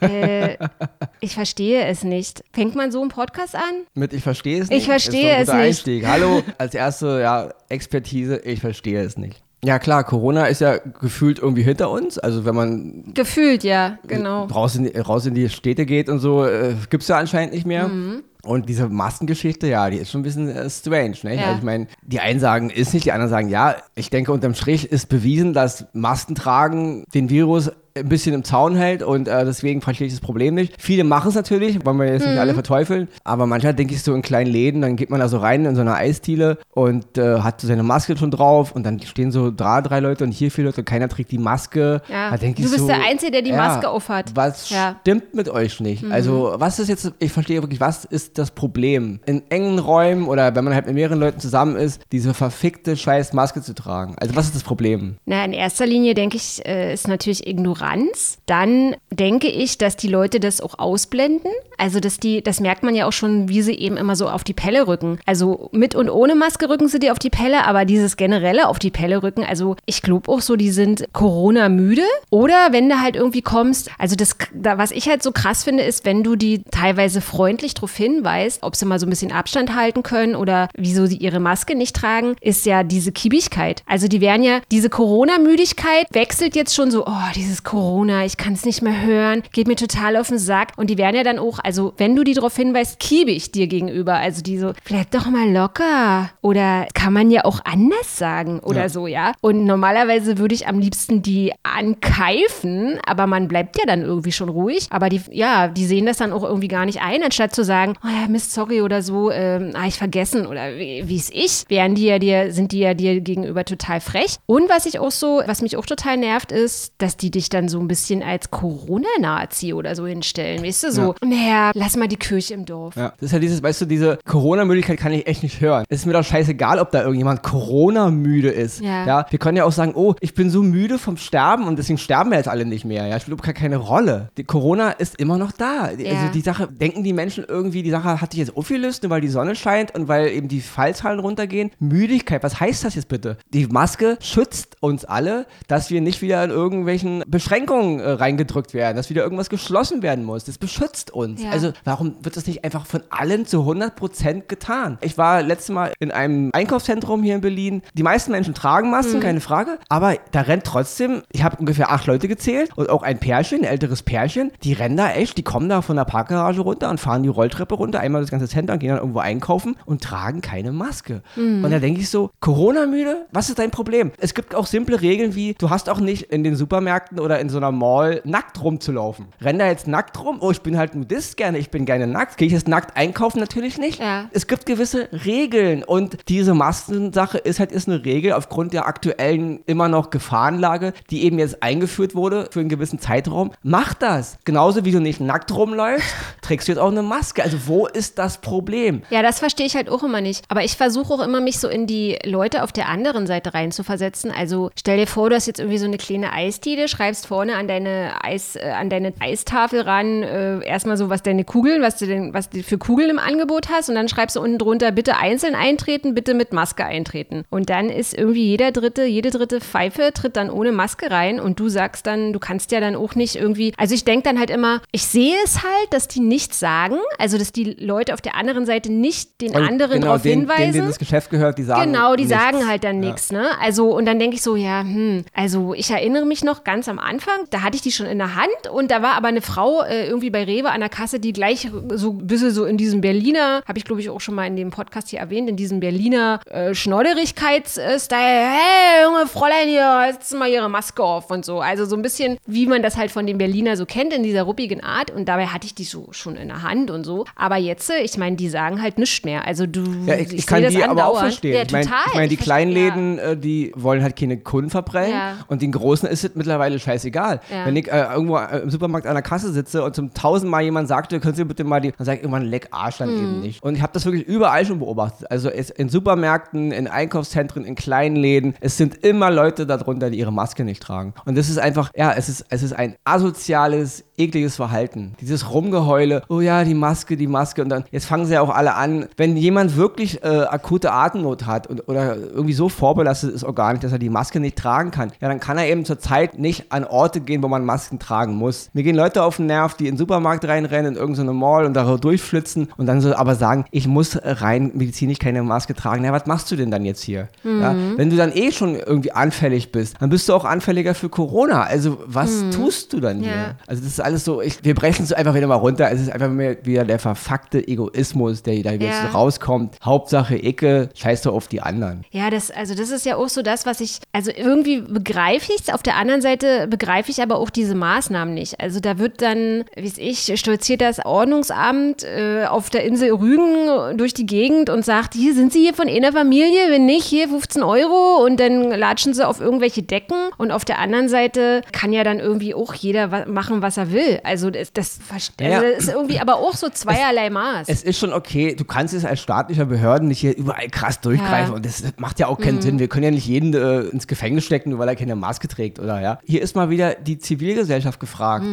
Äh, 0.00 0.56
ich 1.20 1.34
verstehe 1.34 1.84
es 1.86 2.02
nicht. 2.04 2.42
Fängt 2.52 2.74
man 2.74 2.90
so 2.90 3.00
einen 3.00 3.10
Podcast 3.10 3.54
an? 3.54 3.62
Mit 3.94 4.12
ich 4.12 4.22
verstehe 4.22 4.58
es 4.62 4.70
Ich 4.70 4.76
nicht. 4.76 4.86
verstehe 4.86 5.34
ist 5.36 5.42
es 5.42 5.46
doch 5.48 5.54
ein 5.54 5.60
guter 5.60 5.68
nicht. 5.68 5.78
Einstieg. 5.78 6.06
Hallo, 6.06 6.42
als 6.58 6.74
erste 6.74 7.20
ja, 7.20 7.50
Expertise, 7.68 8.38
ich 8.44 8.60
verstehe 8.60 9.02
es 9.02 9.16
nicht. 9.16 9.42
Ja 9.64 9.78
klar, 9.80 10.04
Corona 10.04 10.46
ist 10.46 10.60
ja 10.60 10.76
gefühlt 10.78 11.40
irgendwie 11.40 11.62
hinter 11.62 11.90
uns. 11.90 12.16
Also 12.18 12.44
wenn 12.44 12.54
man 12.54 13.12
Gefühlt, 13.14 13.64
ja, 13.64 13.98
genau. 14.06 14.44
raus, 14.44 14.76
in, 14.76 14.84
die- 14.84 14.96
raus 14.98 15.26
in 15.26 15.34
die 15.34 15.48
Städte 15.48 15.84
geht 15.84 16.08
und 16.08 16.20
so, 16.20 16.44
äh, 16.44 16.74
gibt 16.90 17.02
es 17.02 17.08
ja 17.08 17.18
anscheinend 17.18 17.54
nicht 17.54 17.66
mehr. 17.66 17.88
Mhm. 17.88 18.22
Und 18.44 18.68
diese 18.68 18.88
Maskengeschichte, 18.88 19.66
ja, 19.66 19.90
die 19.90 19.96
ist 19.96 20.12
schon 20.12 20.20
ein 20.20 20.24
bisschen 20.24 20.48
äh, 20.48 20.70
strange. 20.70 21.16
Ne? 21.24 21.34
Ja. 21.36 21.46
Also 21.46 21.58
ich 21.58 21.64
meine, 21.64 21.88
die 22.02 22.20
einen 22.20 22.38
sagen, 22.38 22.70
ist 22.70 22.94
nicht, 22.94 23.04
die 23.04 23.10
anderen 23.12 23.30
sagen, 23.30 23.48
ja. 23.48 23.74
Ich 23.96 24.10
denke, 24.10 24.32
unterm 24.32 24.54
Strich 24.54 24.90
ist 24.92 25.08
bewiesen, 25.08 25.52
dass 25.54 25.86
Maskentragen 25.92 27.04
den 27.14 27.28
Virus 27.30 27.70
ein 27.98 28.08
bisschen 28.08 28.34
im 28.34 28.44
Zaun 28.44 28.76
hält 28.76 29.02
und 29.02 29.28
äh, 29.28 29.44
deswegen 29.44 29.80
verstehe 29.80 30.06
ich 30.06 30.12
das 30.12 30.20
Problem 30.20 30.54
nicht. 30.54 30.74
Viele 30.78 31.04
machen 31.04 31.28
es 31.28 31.34
natürlich, 31.34 31.84
wollen 31.84 31.98
wir 31.98 32.06
jetzt 32.12 32.24
Mhm. 32.24 32.32
nicht 32.32 32.40
alle 32.40 32.54
verteufeln, 32.54 33.08
aber 33.24 33.46
manchmal 33.46 33.74
denke 33.74 33.94
ich 33.94 34.02
so 34.02 34.14
in 34.14 34.22
kleinen 34.22 34.50
Läden, 34.50 34.82
dann 34.82 34.96
geht 34.96 35.10
man 35.10 35.20
da 35.20 35.28
so 35.28 35.38
rein 35.38 35.64
in 35.64 35.74
so 35.74 35.80
eine 35.80 35.94
Eisdiele 35.94 36.58
und 36.72 37.18
äh, 37.18 37.40
hat 37.40 37.60
so 37.60 37.66
seine 37.66 37.82
Maske 37.82 38.16
schon 38.16 38.30
drauf 38.30 38.72
und 38.72 38.84
dann 38.84 39.00
stehen 39.00 39.30
so 39.32 39.50
da 39.50 39.80
drei 39.82 40.00
Leute 40.00 40.24
und 40.24 40.32
hier 40.32 40.50
vier 40.50 40.64
Leute 40.64 40.80
und 40.80 40.84
keiner 40.84 41.08
trägt 41.08 41.30
die 41.30 41.38
Maske. 41.38 42.02
Ja. 42.08 42.36
Du 42.36 42.52
bist 42.54 42.78
so, 42.78 42.86
der 42.86 43.02
Einzige, 43.04 43.32
der 43.32 43.42
die 43.42 43.50
ja, 43.50 43.56
Maske 43.56 43.88
aufhat. 43.88 44.32
Was 44.34 44.70
Ja. 44.70 44.90
Mhm. 44.92 44.96
stimmt 45.02 45.34
mit 45.34 45.48
euch 45.48 45.80
nicht? 45.80 46.04
Also, 46.10 46.54
was 46.56 46.78
ist 46.78 46.88
jetzt, 46.88 47.12
ich 47.18 47.32
verstehe 47.32 47.62
wirklich, 47.62 47.80
was 47.80 48.04
ist 48.04 48.38
das 48.38 48.50
Problem? 48.50 49.20
In 49.26 49.42
engen 49.50 49.78
Räumen 49.78 50.26
oder 50.26 50.54
wenn 50.54 50.64
man 50.64 50.74
halt 50.74 50.86
mit 50.86 50.94
mehreren 50.94 51.18
Leuten 51.20 51.40
zusammen 51.40 51.76
ist, 51.76 52.00
diese 52.12 52.34
verfickte 52.34 52.96
scheiß 52.96 53.32
Maske 53.32 53.62
zu 53.62 53.74
tragen. 53.74 54.14
Also, 54.20 54.34
was 54.36 54.46
ist 54.46 54.54
das 54.54 54.62
Problem? 54.62 55.16
Na, 55.26 55.44
in 55.44 55.52
erster 55.52 55.86
Linie 55.86 56.14
denke 56.14 56.36
ich, 56.36 56.64
äh, 56.66 56.92
ist 56.92 57.08
natürlich 57.08 57.46
Ignoranz. 57.88 58.38
Dann 58.46 58.96
denke 59.10 59.48
ich, 59.48 59.78
dass 59.78 59.96
die 59.96 60.08
Leute 60.08 60.40
das 60.40 60.60
auch 60.60 60.78
ausblenden. 60.78 61.50
Also, 61.76 62.00
dass 62.00 62.18
die, 62.18 62.42
das 62.42 62.60
merkt 62.60 62.82
man 62.82 62.94
ja 62.94 63.06
auch 63.06 63.12
schon, 63.12 63.48
wie 63.48 63.62
sie 63.62 63.74
eben 63.74 63.96
immer 63.96 64.16
so 64.16 64.28
auf 64.28 64.44
die 64.44 64.52
Pelle 64.52 64.86
rücken. 64.86 65.18
Also 65.26 65.68
mit 65.72 65.94
und 65.94 66.10
ohne 66.10 66.34
Maske 66.34 66.68
rücken 66.68 66.88
sie 66.88 66.98
dir 66.98 67.12
auf 67.12 67.18
die 67.18 67.30
Pelle, 67.30 67.64
aber 67.66 67.84
dieses 67.84 68.16
generelle 68.16 68.68
auf 68.68 68.78
die 68.78 68.90
Pelle 68.90 69.22
rücken, 69.22 69.44
also 69.44 69.76
ich 69.86 70.02
glaube 70.02 70.30
auch 70.30 70.40
so, 70.40 70.56
die 70.56 70.70
sind 70.70 71.06
Corona 71.12 71.68
müde. 71.68 72.02
Oder 72.30 72.68
wenn 72.72 72.88
du 72.88 73.00
halt 73.00 73.16
irgendwie 73.16 73.42
kommst, 73.42 73.90
also 73.98 74.16
das, 74.16 74.36
da, 74.52 74.78
was 74.78 74.90
ich 74.90 75.08
halt 75.08 75.22
so 75.22 75.32
krass 75.32 75.64
finde, 75.64 75.84
ist, 75.84 76.04
wenn 76.04 76.22
du 76.22 76.36
die 76.36 76.62
teilweise 76.70 77.20
freundlich 77.20 77.74
darauf 77.74 77.94
hinweist, 77.94 78.62
ob 78.62 78.74
sie 78.74 78.86
mal 78.86 78.98
so 78.98 79.06
ein 79.06 79.10
bisschen 79.10 79.32
Abstand 79.32 79.74
halten 79.74 80.02
können 80.02 80.34
oder 80.34 80.68
wieso 80.76 81.06
sie 81.06 81.16
ihre 81.16 81.40
Maske 81.40 81.74
nicht 81.76 81.94
tragen, 81.94 82.36
ist 82.40 82.66
ja 82.66 82.82
diese 82.82 83.12
Kiebigkeit. 83.12 83.82
Also 83.86 84.08
die 84.08 84.20
werden 84.20 84.42
ja, 84.42 84.60
diese 84.70 84.90
Corona-Müdigkeit 84.90 86.06
wechselt 86.10 86.56
jetzt 86.56 86.74
schon 86.74 86.90
so, 86.90 87.06
oh, 87.06 87.32
dieses 87.34 87.62
Corona, 87.68 88.24
ich 88.24 88.38
kann 88.38 88.54
es 88.54 88.64
nicht 88.64 88.80
mehr 88.80 89.02
hören, 89.02 89.42
geht 89.52 89.68
mir 89.68 89.76
total 89.76 90.16
auf 90.16 90.28
den 90.28 90.38
Sack. 90.38 90.72
Und 90.78 90.88
die 90.88 90.96
werden 90.96 91.16
ja 91.16 91.22
dann 91.22 91.38
auch, 91.38 91.58
also 91.62 91.92
wenn 91.98 92.16
du 92.16 92.24
die 92.24 92.32
darauf 92.32 92.56
hinweist, 92.56 92.98
kiebig 92.98 93.52
dir 93.52 93.66
gegenüber. 93.66 94.14
Also 94.14 94.40
die 94.40 94.56
so, 94.56 94.72
bleib 94.86 95.10
doch 95.10 95.26
mal 95.26 95.52
locker. 95.52 96.30
Oder 96.40 96.86
kann 96.94 97.12
man 97.12 97.30
ja 97.30 97.44
auch 97.44 97.60
anders 97.66 98.16
sagen 98.16 98.60
oder 98.60 98.84
Ja. 98.84 98.88
so, 98.88 99.06
ja. 99.06 99.32
Und 99.42 99.66
normalerweise 99.66 100.38
würde 100.38 100.54
ich 100.54 100.66
am 100.66 100.78
liebsten 100.78 101.20
die 101.20 101.52
ankeifen, 101.62 102.98
aber 103.06 103.26
man 103.26 103.48
bleibt 103.48 103.78
ja 103.78 103.84
dann 103.86 104.00
irgendwie 104.00 104.32
schon 104.32 104.48
ruhig. 104.48 104.86
Aber 104.88 105.10
die, 105.10 105.20
ja, 105.30 105.68
die 105.68 105.84
sehen 105.84 106.06
das 106.06 106.16
dann 106.16 106.32
auch 106.32 106.44
irgendwie 106.44 106.68
gar 106.68 106.86
nicht 106.86 107.02
ein, 107.02 107.22
anstatt 107.22 107.54
zu 107.54 107.64
sagen, 107.64 107.96
oh 108.02 108.08
ja, 108.08 108.28
Mist, 108.28 108.54
sorry 108.54 108.80
oder 108.80 109.02
so, 109.02 109.30
ähm, 109.30 109.72
ah, 109.74 109.86
ich 109.86 109.98
vergessen 109.98 110.46
oder 110.46 110.74
wie 110.74 111.16
es 111.16 111.28
ich, 111.30 111.64
wären 111.68 111.94
die 111.94 112.06
ja 112.06 112.18
dir, 112.18 112.50
sind 112.50 112.72
die 112.72 112.78
ja 112.78 112.94
dir 112.94 113.20
gegenüber 113.20 113.66
total 113.66 114.00
frech. 114.00 114.36
Und 114.46 114.70
was 114.70 114.86
ich 114.86 114.98
auch 114.98 115.10
so, 115.10 115.42
was 115.44 115.60
mich 115.60 115.76
auch 115.76 115.84
total 115.84 116.16
nervt, 116.16 116.50
ist, 116.50 116.94
dass 116.96 117.18
die 117.18 117.30
dich 117.30 117.50
dann 117.58 117.68
so 117.68 117.80
ein 117.80 117.88
bisschen 117.88 118.22
als 118.22 118.50
Corona-Nazi 118.50 119.72
oder 119.72 119.94
so 119.94 120.06
hinstellen, 120.06 120.62
weißt 120.62 120.84
du, 120.84 120.92
so, 120.92 121.14
naja, 121.24 121.72
lass 121.74 121.96
mal 121.96 122.08
die 122.08 122.16
Kirche 122.16 122.54
im 122.54 122.64
Dorf. 122.64 122.96
Ja. 122.96 123.12
Das 123.18 123.26
ist 123.26 123.32
ja 123.32 123.38
dieses, 123.38 123.62
weißt 123.62 123.80
du, 123.82 123.84
diese 123.86 124.18
Corona-Möglichkeit 124.24 124.98
kann 124.98 125.12
ich 125.12 125.26
echt 125.26 125.42
nicht 125.42 125.60
hören. 125.60 125.84
Es 125.88 126.00
ist 126.00 126.06
mir 126.06 126.12
doch 126.12 126.24
scheißegal, 126.24 126.78
ob 126.78 126.90
da 126.90 127.02
irgendjemand 127.02 127.42
Corona-müde 127.42 128.50
ist. 128.50 128.80
Ja. 128.80 129.26
Wir 129.28 129.38
können 129.38 129.56
ja 129.56 129.64
auch 129.64 129.72
sagen, 129.72 129.92
oh, 129.94 130.14
ich 130.20 130.34
bin 130.34 130.50
so 130.50 130.62
müde 130.62 130.98
vom 130.98 131.16
Sterben 131.16 131.66
und 131.66 131.78
deswegen 131.78 131.98
sterben 131.98 132.30
wir 132.30 132.38
jetzt 132.38 132.48
alle 132.48 132.64
nicht 132.64 132.84
mehr. 132.84 133.06
Ja, 133.06 133.16
ich 133.16 133.24
glaube, 133.24 133.42
keine 133.42 133.76
Rolle. 133.76 134.30
Die 134.36 134.44
Corona 134.44 134.90
ist 134.90 135.18
immer 135.18 135.38
noch 135.38 135.52
da. 135.52 135.90
Ja. 135.90 136.12
Also 136.12 136.32
die 136.32 136.40
Sache, 136.40 136.68
denken 136.68 137.02
die 137.02 137.12
Menschen 137.12 137.44
irgendwie, 137.48 137.82
die 137.82 137.90
Sache 137.90 138.20
hat 138.20 138.32
sich 138.32 138.40
jetzt 138.40 138.56
aufgelöst, 138.56 139.02
nur 139.02 139.10
weil 139.10 139.20
die 139.20 139.28
Sonne 139.28 139.56
scheint 139.56 139.94
und 139.94 140.08
weil 140.08 140.28
eben 140.28 140.48
die 140.48 140.60
Fallzahlen 140.60 141.18
runtergehen. 141.18 141.70
Müdigkeit, 141.78 142.42
was 142.42 142.60
heißt 142.60 142.84
das 142.84 142.94
jetzt 142.94 143.08
bitte? 143.08 143.36
Die 143.52 143.66
Maske 143.66 144.18
schützt 144.20 144.76
uns 144.80 145.04
alle, 145.04 145.46
dass 145.66 145.90
wir 145.90 146.00
nicht 146.00 146.22
wieder 146.22 146.44
in 146.44 146.50
irgendwelchen 146.50 147.24
Beschränkungen 147.48 147.98
äh, 148.00 148.10
reingedrückt 148.10 148.74
werden, 148.74 148.96
dass 148.96 149.08
wieder 149.08 149.22
irgendwas 149.22 149.48
geschlossen 149.48 150.02
werden 150.02 150.22
muss. 150.22 150.44
Das 150.44 150.58
beschützt 150.58 151.10
uns. 151.10 151.42
Ja. 151.42 151.50
Also 151.50 151.72
warum 151.82 152.16
wird 152.20 152.36
das 152.36 152.46
nicht 152.46 152.62
einfach 152.62 152.84
von 152.84 153.02
allen 153.08 153.46
zu 153.46 153.62
100% 153.62 154.42
getan? 154.48 154.98
Ich 155.00 155.16
war 155.16 155.42
letztes 155.42 155.70
Mal 155.74 155.94
in 155.98 156.10
einem 156.10 156.50
Einkaufszentrum 156.52 157.22
hier 157.22 157.36
in 157.36 157.40
Berlin. 157.40 157.80
Die 157.94 158.02
meisten 158.02 158.32
Menschen 158.32 158.52
tragen 158.52 158.90
Masken, 158.90 159.20
keine 159.20 159.40
Frage. 159.40 159.78
Aber 159.88 160.16
da 160.30 160.42
rennt 160.42 160.64
trotzdem, 160.64 161.22
ich 161.32 161.42
habe 161.42 161.56
ungefähr 161.56 161.90
acht 161.90 162.06
Leute 162.06 162.28
gezählt 162.28 162.70
und 162.76 162.90
auch 162.90 163.02
ein 163.02 163.18
Pärchen, 163.18 163.60
ein 163.60 163.64
älteres 163.64 164.02
Pärchen, 164.02 164.52
die 164.62 164.74
rennen 164.74 164.98
da 164.98 165.12
echt, 165.12 165.38
die 165.38 165.42
kommen 165.42 165.70
da 165.70 165.80
von 165.80 165.96
der 165.96 166.04
Parkgarage 166.04 166.60
runter 166.60 166.90
und 166.90 167.00
fahren 167.00 167.22
die 167.22 167.30
Rolltreppe 167.30 167.76
runter, 167.76 168.00
einmal 168.00 168.20
das 168.20 168.30
ganze 168.30 168.46
Center 168.46 168.74
und 168.74 168.80
gehen 168.80 168.90
dann 168.90 168.98
irgendwo 168.98 169.20
einkaufen 169.20 169.76
und 169.86 170.02
tragen 170.02 170.42
keine 170.42 170.72
Maske. 170.72 171.22
Und 171.64 171.70
da 171.70 171.78
denke 171.78 172.00
ich 172.00 172.10
so, 172.10 172.30
Corona-müde? 172.40 173.26
Was 173.32 173.48
ist 173.48 173.58
dein 173.58 173.70
Problem? 173.70 174.12
Es 174.18 174.34
gibt 174.34 174.54
auch 174.54 174.66
simple 174.66 175.00
Regeln 175.00 175.34
wie, 175.34 175.54
du 175.54 175.70
hast 175.70 175.88
auch 175.88 176.00
nicht 176.00 176.24
in 176.24 176.44
den 176.44 176.54
Supermärkten 176.54 177.18
oder 177.18 177.37
in 177.40 177.48
so 177.48 177.58
einer 177.58 177.72
Mall 177.72 178.20
nackt 178.24 178.62
rumzulaufen. 178.62 179.26
Renn 179.40 179.58
da 179.58 179.66
jetzt 179.66 179.86
nackt 179.86 180.18
rum? 180.22 180.38
Oh, 180.40 180.50
ich 180.50 180.62
bin 180.62 180.78
halt 180.78 180.94
Nudist 180.94 181.36
gerne, 181.36 181.58
ich 181.58 181.70
bin 181.70 181.84
gerne 181.84 182.06
nackt. 182.06 182.36
Gehe 182.36 182.46
ich 182.46 182.52
jetzt 182.52 182.68
nackt 182.68 182.96
einkaufen? 182.96 183.40
Natürlich 183.40 183.78
nicht. 183.78 184.00
Ja. 184.00 184.26
Es 184.32 184.46
gibt 184.46 184.66
gewisse 184.66 185.08
Regeln 185.24 185.82
und 185.82 186.18
diese 186.28 186.54
Maskensache 186.54 187.38
ist 187.38 187.60
halt 187.60 187.72
ist 187.72 187.88
eine 187.88 188.04
Regel 188.04 188.32
aufgrund 188.32 188.72
der 188.72 188.86
aktuellen 188.86 189.60
immer 189.66 189.88
noch 189.88 190.10
Gefahrenlage, 190.10 190.92
die 191.10 191.24
eben 191.24 191.38
jetzt 191.38 191.62
eingeführt 191.62 192.14
wurde 192.14 192.48
für 192.50 192.60
einen 192.60 192.68
gewissen 192.68 192.98
Zeitraum. 192.98 193.52
Mach 193.62 193.94
das. 193.94 194.38
Genauso 194.44 194.84
wie 194.84 194.92
du 194.92 195.00
nicht 195.00 195.20
nackt 195.20 195.54
rumläufst, 195.54 196.08
trägst 196.42 196.68
du 196.68 196.72
jetzt 196.72 196.78
auch 196.78 196.90
eine 196.90 197.02
Maske. 197.02 197.42
Also 197.42 197.58
wo 197.66 197.86
ist 197.86 198.18
das 198.18 198.38
Problem? 198.38 199.02
Ja, 199.10 199.22
das 199.22 199.38
verstehe 199.38 199.66
ich 199.66 199.76
halt 199.76 199.88
auch 199.88 200.02
immer 200.02 200.20
nicht. 200.20 200.44
Aber 200.48 200.64
ich 200.64 200.76
versuche 200.76 201.12
auch 201.12 201.20
immer, 201.20 201.40
mich 201.40 201.58
so 201.58 201.68
in 201.68 201.86
die 201.86 202.18
Leute 202.24 202.62
auf 202.62 202.72
der 202.72 202.88
anderen 202.88 203.26
Seite 203.26 203.54
rein 203.54 203.72
zu 203.72 203.82
versetzen. 203.82 204.30
Also 204.30 204.70
stell 204.78 204.98
dir 204.98 205.06
vor, 205.06 205.30
du 205.30 205.36
hast 205.36 205.46
jetzt 205.46 205.60
irgendwie 205.60 205.78
so 205.78 205.86
eine 205.86 205.98
kleine 205.98 206.32
Eisdiele, 206.32 206.88
schreibst 206.88 207.27
vorne 207.28 207.54
an 207.56 207.68
deine 207.68 208.12
Eis, 208.22 208.56
äh, 208.56 208.70
an 208.70 208.90
deine 208.90 209.12
Eistafel 209.20 209.82
ran, 209.82 210.22
äh, 210.22 210.64
erstmal 210.66 210.96
so, 210.96 211.10
was 211.10 211.22
deine 211.22 211.44
Kugeln, 211.44 211.82
was 211.82 211.96
du 211.98 212.06
denn, 212.06 212.34
was 212.34 212.50
du 212.50 212.62
für 212.62 212.78
Kugeln 212.78 213.10
im 213.10 213.18
Angebot 213.18 213.68
hast 213.70 213.88
und 213.88 213.94
dann 213.94 214.08
schreibst 214.08 214.36
du 214.36 214.40
unten 214.40 214.58
drunter, 214.58 214.90
bitte 214.90 215.16
einzeln 215.18 215.54
eintreten, 215.54 216.14
bitte 216.14 216.34
mit 216.34 216.52
Maske 216.52 216.84
eintreten. 216.84 217.44
Und 217.50 217.70
dann 217.70 217.90
ist 217.90 218.14
irgendwie 218.16 218.44
jeder 218.46 218.72
dritte, 218.72 219.04
jede 219.04 219.30
dritte 219.30 219.60
Pfeife 219.60 220.12
tritt 220.12 220.36
dann 220.36 220.50
ohne 220.50 220.72
Maske 220.72 221.10
rein 221.10 221.38
und 221.38 221.60
du 221.60 221.68
sagst 221.68 222.06
dann, 222.06 222.32
du 222.32 222.38
kannst 222.38 222.72
ja 222.72 222.80
dann 222.80 222.96
auch 222.96 223.14
nicht 223.14 223.36
irgendwie, 223.36 223.72
also 223.76 223.94
ich 223.94 224.04
denke 224.04 224.24
dann 224.24 224.38
halt 224.38 224.50
immer, 224.50 224.80
ich 224.90 225.04
sehe 225.06 225.36
es 225.44 225.62
halt, 225.62 225.92
dass 225.92 226.08
die 226.08 226.20
nichts 226.20 226.58
sagen, 226.58 226.96
also 227.18 227.38
dass 227.38 227.52
die 227.52 227.64
Leute 227.78 228.14
auf 228.14 228.20
der 228.20 228.34
anderen 228.34 228.64
Seite 228.66 228.90
nicht 228.90 229.40
den 229.40 229.54
Und 229.54 229.62
anderen 229.68 229.92
genau, 230.00 230.06
darauf 230.06 230.22
hinweisen. 230.22 230.62
Denen, 230.62 230.72
denen 230.72 230.86
das 230.88 230.98
Geschäft 230.98 231.30
gehört, 231.30 231.58
die 231.58 231.64
sagen 231.64 231.92
Genau, 231.92 232.16
die 232.16 232.24
nichts. 232.24 232.38
sagen 232.40 232.66
halt 232.68 232.84
dann 232.84 233.02
Ja. 233.02 233.08
nichts, 233.10 233.30
ne? 233.32 233.48
Also, 233.60 233.94
und 233.94 234.06
dann 234.06 234.18
denke 234.18 234.36
ich 234.36 234.42
so, 234.42 234.56
ja, 234.56 234.80
hm, 234.80 235.24
also 235.34 235.74
ich 235.74 235.90
erinnere 235.90 236.24
mich 236.24 236.42
noch 236.44 236.64
ganz 236.64 236.88
am 236.88 236.98
Anfang, 236.98 237.17
da 237.50 237.62
hatte 237.62 237.76
ich 237.76 237.82
die 237.82 237.92
schon 237.92 238.06
in 238.06 238.18
der 238.18 238.34
Hand 238.34 238.68
und 238.72 238.90
da 238.90 239.02
war 239.02 239.14
aber 239.14 239.28
eine 239.28 239.40
Frau 239.42 239.82
äh, 239.82 240.06
irgendwie 240.06 240.30
bei 240.30 240.44
Rewe 240.44 240.70
an 240.70 240.80
der 240.80 240.88
Kasse, 240.88 241.20
die 241.20 241.32
gleich 241.32 241.68
so 241.94 242.10
ein 242.10 242.26
bisschen 242.26 242.50
so 242.52 242.64
in 242.64 242.76
diesem 242.76 243.00
Berliner, 243.00 243.62
habe 243.66 243.78
ich 243.78 243.84
glaube 243.84 244.00
ich 244.00 244.10
auch 244.10 244.20
schon 244.20 244.34
mal 244.34 244.46
in 244.46 244.56
dem 244.56 244.70
Podcast 244.70 245.08
hier 245.08 245.18
erwähnt, 245.20 245.48
in 245.48 245.56
diesem 245.56 245.80
Berliner 245.80 246.40
äh, 246.46 246.74
Schnodderigkeits-Style, 246.74 248.48
hey, 248.48 249.04
junge 249.04 249.26
Fräulein 249.26 249.68
hier, 249.68 250.06
jetzt 250.10 250.34
mal 250.34 250.48
ihre 250.48 250.68
Maske 250.68 251.02
auf 251.02 251.30
und 251.30 251.44
so. 251.44 251.60
Also 251.60 251.84
so 251.84 251.96
ein 251.96 252.02
bisschen, 252.02 252.38
wie 252.46 252.66
man 252.66 252.82
das 252.82 252.96
halt 252.96 253.10
von 253.10 253.26
den 253.26 253.38
Berliner 253.38 253.76
so 253.76 253.86
kennt, 253.86 254.12
in 254.12 254.22
dieser 254.22 254.42
ruppigen 254.42 254.82
Art 254.82 255.10
und 255.10 255.28
dabei 255.28 255.46
hatte 255.46 255.66
ich 255.66 255.74
die 255.74 255.84
so 255.84 256.08
schon 256.12 256.36
in 256.36 256.48
der 256.48 256.62
Hand 256.62 256.90
und 256.90 257.04
so. 257.04 257.24
Aber 257.36 257.56
jetzt, 257.56 257.90
äh, 257.90 258.00
ich 258.02 258.16
meine, 258.18 258.36
die 258.36 258.48
sagen 258.48 258.82
halt 258.82 258.98
nichts 258.98 259.24
mehr. 259.24 259.46
Also 259.46 259.66
du, 259.66 259.82
Ja, 260.06 260.14
ich, 260.16 260.32
ich 260.32 260.46
kann 260.46 260.62
das 260.62 260.72
die 260.72 260.82
aber 260.82 260.92
auch 260.92 261.06
andauernd. 261.08 261.20
verstehen. 261.20 261.54
Ja, 261.54 261.62
ich 261.62 261.72
meine, 261.72 261.84
ich 262.06 262.14
mein, 262.14 262.28
die 262.28 262.36
kleinen 262.36 262.70
Läden, 262.72 263.18
äh, 263.18 263.36
die 263.36 263.72
wollen 263.76 264.02
halt 264.02 264.16
keine 264.16 264.38
Kunden 264.38 264.70
verbrennen 264.70 265.12
Ja. 265.12 265.36
und 265.48 265.62
den 265.62 265.72
Großen 265.72 266.08
ist 266.08 266.24
es 266.24 266.34
mittlerweile 266.34 266.78
scheißegal. 266.78 267.07
Ja. 267.50 267.66
Wenn 267.66 267.76
ich 267.76 267.90
äh, 267.90 268.04
irgendwo 268.12 268.36
äh, 268.38 268.58
im 268.60 268.70
Supermarkt 268.70 269.06
an 269.06 269.14
der 269.14 269.22
Kasse 269.22 269.52
sitze 269.52 269.82
und 269.84 269.94
zum 269.94 270.14
tausendmal 270.14 270.62
jemand 270.62 270.88
sagte, 270.88 271.20
können 271.20 271.34
Sie 271.34 271.44
bitte 271.44 271.64
mal 271.64 271.80
die, 271.80 271.92
dann 271.92 272.04
sage 272.04 272.18
ich 272.18 272.22
irgendwann 272.24 272.44
leck 272.44 272.68
Arsch 272.70 272.98
dann 272.98 273.08
Mhm. 273.10 273.18
eben 273.22 273.40
nicht. 273.40 273.62
Und 273.62 273.74
ich 273.76 273.82
habe 273.82 273.92
das 273.92 274.04
wirklich 274.04 274.26
überall 274.26 274.64
schon 274.66 274.78
beobachtet. 274.78 275.30
Also 275.30 275.48
es, 275.48 275.70
in 275.70 275.88
Supermärkten, 275.88 276.72
in 276.72 276.86
Einkaufszentren, 276.88 277.64
in 277.64 277.74
kleinen 277.74 278.16
Läden, 278.16 278.54
es 278.60 278.76
sind 278.76 279.04
immer 279.04 279.30
Leute 279.30 279.66
darunter, 279.66 280.10
die 280.10 280.18
ihre 280.18 280.32
Maske 280.32 280.64
nicht 280.64 280.82
tragen. 280.82 281.14
Und 281.24 281.36
das 281.38 281.48
ist 281.48 281.58
einfach, 281.58 281.90
ja, 281.96 282.12
es 282.12 282.28
ist, 282.28 282.46
es 282.48 282.62
ist 282.62 282.72
ein 282.72 282.96
asoziales, 283.04 284.04
ekliges 284.16 284.56
Verhalten. 284.56 285.14
Dieses 285.20 285.52
Rumgeheule, 285.52 286.22
oh 286.28 286.40
ja, 286.40 286.64
die 286.64 286.74
Maske, 286.74 287.16
die 287.16 287.26
Maske. 287.26 287.62
Und 287.62 287.68
dann, 287.68 287.84
jetzt 287.90 288.06
fangen 288.06 288.26
sie 288.26 288.34
ja 288.34 288.40
auch 288.40 288.54
alle 288.54 288.74
an, 288.74 289.06
wenn 289.16 289.36
jemand 289.36 289.76
wirklich 289.76 290.22
äh, 290.24 290.26
akute 290.26 290.92
Atemnot 290.92 291.46
hat 291.46 291.66
und, 291.66 291.88
oder 291.88 292.16
irgendwie 292.16 292.52
so 292.52 292.68
vorbelastet 292.68 293.32
ist 293.32 293.44
organisch, 293.44 293.80
dass 293.82 293.92
er 293.92 293.98
die 293.98 294.08
Maske 294.10 294.40
nicht 294.40 294.56
tragen 294.58 294.90
kann, 294.90 295.12
ja, 295.20 295.28
dann 295.28 295.40
kann 295.40 295.58
er 295.58 295.68
eben 295.68 295.84
zurzeit 295.84 296.38
nicht 296.38 296.72
an 296.72 296.84
Orte 296.98 297.20
gehen, 297.20 297.42
wo 297.42 297.48
man 297.48 297.64
Masken 297.64 297.98
tragen 298.00 298.34
muss. 298.34 298.70
Mir 298.72 298.82
gehen 298.82 298.96
Leute 298.96 299.22
auf 299.22 299.36
den 299.36 299.46
Nerv, 299.46 299.74
die 299.76 299.86
in 299.86 299.92
den 299.94 299.98
Supermarkt 299.98 300.44
reinrennen, 300.46 300.94
in 300.94 300.98
irgendeine 300.98 301.32
Mall 301.32 301.64
und 301.64 301.74
da 301.74 301.96
durchflitzen 301.96 302.68
und 302.76 302.86
dann 302.86 303.00
so 303.00 303.14
aber 303.14 303.34
sagen, 303.36 303.64
ich 303.70 303.86
muss 303.86 304.18
rein 304.22 304.72
medizinisch 304.74 305.18
keine 305.18 305.42
Maske 305.42 305.74
tragen. 305.74 306.02
Na, 306.02 306.12
was 306.12 306.26
machst 306.26 306.50
du 306.50 306.56
denn 306.56 306.70
dann 306.70 306.84
jetzt 306.84 307.02
hier? 307.02 307.28
Ja, 307.44 307.74
wenn 307.96 308.10
du 308.10 308.16
dann 308.16 308.32
eh 308.32 308.50
schon 308.50 308.74
irgendwie 308.74 309.12
anfällig 309.12 309.70
bist, 309.72 309.96
dann 310.00 310.10
bist 310.10 310.28
du 310.28 310.34
auch 310.34 310.44
anfälliger 310.44 310.94
für 310.94 311.08
Corona. 311.08 311.62
Also 311.62 311.98
was 312.06 312.44
tust 312.50 312.92
du 312.92 313.00
dann 313.00 313.20
hier? 313.20 313.30
Ja. 313.30 313.54
Also 313.68 313.82
das 313.82 313.92
ist 313.92 314.00
alles 314.00 314.24
so, 314.24 314.40
ich, 314.42 314.64
wir 314.64 314.74
brechen 314.74 315.04
es 315.04 315.12
einfach 315.12 315.34
wieder 315.34 315.46
mal 315.46 315.54
runter. 315.54 315.88
Es 315.92 316.00
ist 316.00 316.10
einfach 316.10 316.30
mehr 316.30 316.56
wieder 316.64 316.84
der 316.84 316.98
verfuckte 316.98 317.66
Egoismus, 317.66 318.42
der 318.42 318.62
da 318.62 318.72
jetzt 318.72 318.82
Ja. 318.82 319.10
rauskommt. 319.12 319.76
Hauptsache 319.84 320.36
Icke, 320.36 320.88
scheiß 320.94 321.22
doch 321.22 321.34
auf 321.34 321.46
die 321.48 321.60
anderen. 321.60 322.04
Ja, 322.10 322.30
das, 322.30 322.50
also 322.50 322.74
das 322.74 322.90
ist 322.90 323.06
ja 323.06 323.16
auch 323.16 323.28
so 323.28 323.42
das, 323.42 323.66
was 323.66 323.80
ich, 323.80 324.00
also 324.12 324.30
irgendwie 324.34 324.80
begreife 324.80 325.52
ich 325.54 325.60
es, 325.68 325.72
auf 325.74 325.82
der 325.82 325.96
anderen 325.96 326.22
Seite 326.22 326.66
begreife 326.66 326.77
ich 327.08 327.22
aber 327.22 327.36
auch 327.38 327.50
diese 327.50 327.74
Maßnahmen 327.74 328.34
nicht. 328.34 328.60
Also 328.60 328.80
da 328.80 328.98
wird 328.98 329.22
dann, 329.22 329.64
wie 329.76 329.86
es 329.86 329.98
ich, 329.98 330.38
stolziert 330.38 330.80
das 330.80 331.04
Ordnungsamt 331.04 332.04
äh, 332.04 332.44
auf 332.46 332.70
der 332.70 332.84
Insel 332.84 333.12
Rügen 333.12 333.96
durch 333.96 334.14
die 334.14 334.26
Gegend 334.26 334.70
und 334.70 334.84
sagt, 334.84 335.14
hier 335.14 335.34
sind 335.34 335.52
Sie 335.52 335.60
hier 335.60 335.74
von 335.74 335.88
einer 335.88 336.12
Familie, 336.12 336.70
wenn 336.70 336.86
nicht, 336.86 337.04
hier 337.04 337.28
15 337.28 337.62
Euro 337.62 338.24
und 338.24 338.40
dann 338.40 338.70
latschen 338.70 339.14
sie 339.14 339.26
auf 339.26 339.40
irgendwelche 339.40 339.82
Decken 339.82 340.16
und 340.36 340.50
auf 340.50 340.64
der 340.64 340.78
anderen 340.78 341.08
Seite 341.08 341.62
kann 341.72 341.92
ja 341.92 342.04
dann 342.04 342.18
irgendwie 342.20 342.54
auch 342.54 342.74
jeder 342.74 343.26
machen, 343.26 343.62
was 343.62 343.76
er 343.76 343.92
will. 343.92 344.20
Also 344.24 344.50
das, 344.50 344.72
das, 344.72 344.98
also 345.10 345.30
das 345.40 345.84
ist 345.84 345.88
irgendwie 345.92 346.18
aber 346.20 346.36
auch 346.36 346.54
so 346.54 346.68
zweierlei 346.68 347.30
Maß. 347.30 347.68
Es 347.68 347.82
ist 347.82 347.98
schon 347.98 348.12
okay, 348.12 348.54
du 348.54 348.64
kannst 348.64 348.94
es 348.94 349.04
als 349.04 349.20
staatlicher 349.20 349.64
Behörden 349.66 350.08
nicht 350.08 350.20
hier 350.20 350.36
überall 350.36 350.68
krass 350.68 351.00
durchgreifen 351.00 351.50
Ja. 351.50 351.56
und 351.56 351.64
das 351.66 351.82
macht 351.98 352.18
ja 352.18 352.26
auch 352.26 352.38
keinen 352.38 352.60
Sinn. 352.60 352.78
Wir 352.78 352.88
können 352.88 353.04
ja 353.04 353.10
nicht 353.10 353.26
jeden 353.26 353.54
äh, 353.54 353.80
ins 353.80 354.06
Gefängnis 354.06 354.44
stecken, 354.44 354.70
nur 354.70 354.78
weil 354.78 354.88
er 354.88 354.96
keine 354.96 355.16
Maske 355.16 355.48
trägt, 355.48 355.78
oder 355.78 356.00
ja. 356.00 356.18
Hier 356.24 356.42
ist 356.42 356.56
mal 356.56 356.67
wieder 356.70 356.94
die 356.94 357.18
Zivilgesellschaft 357.18 358.00
gefragt. 358.00 358.44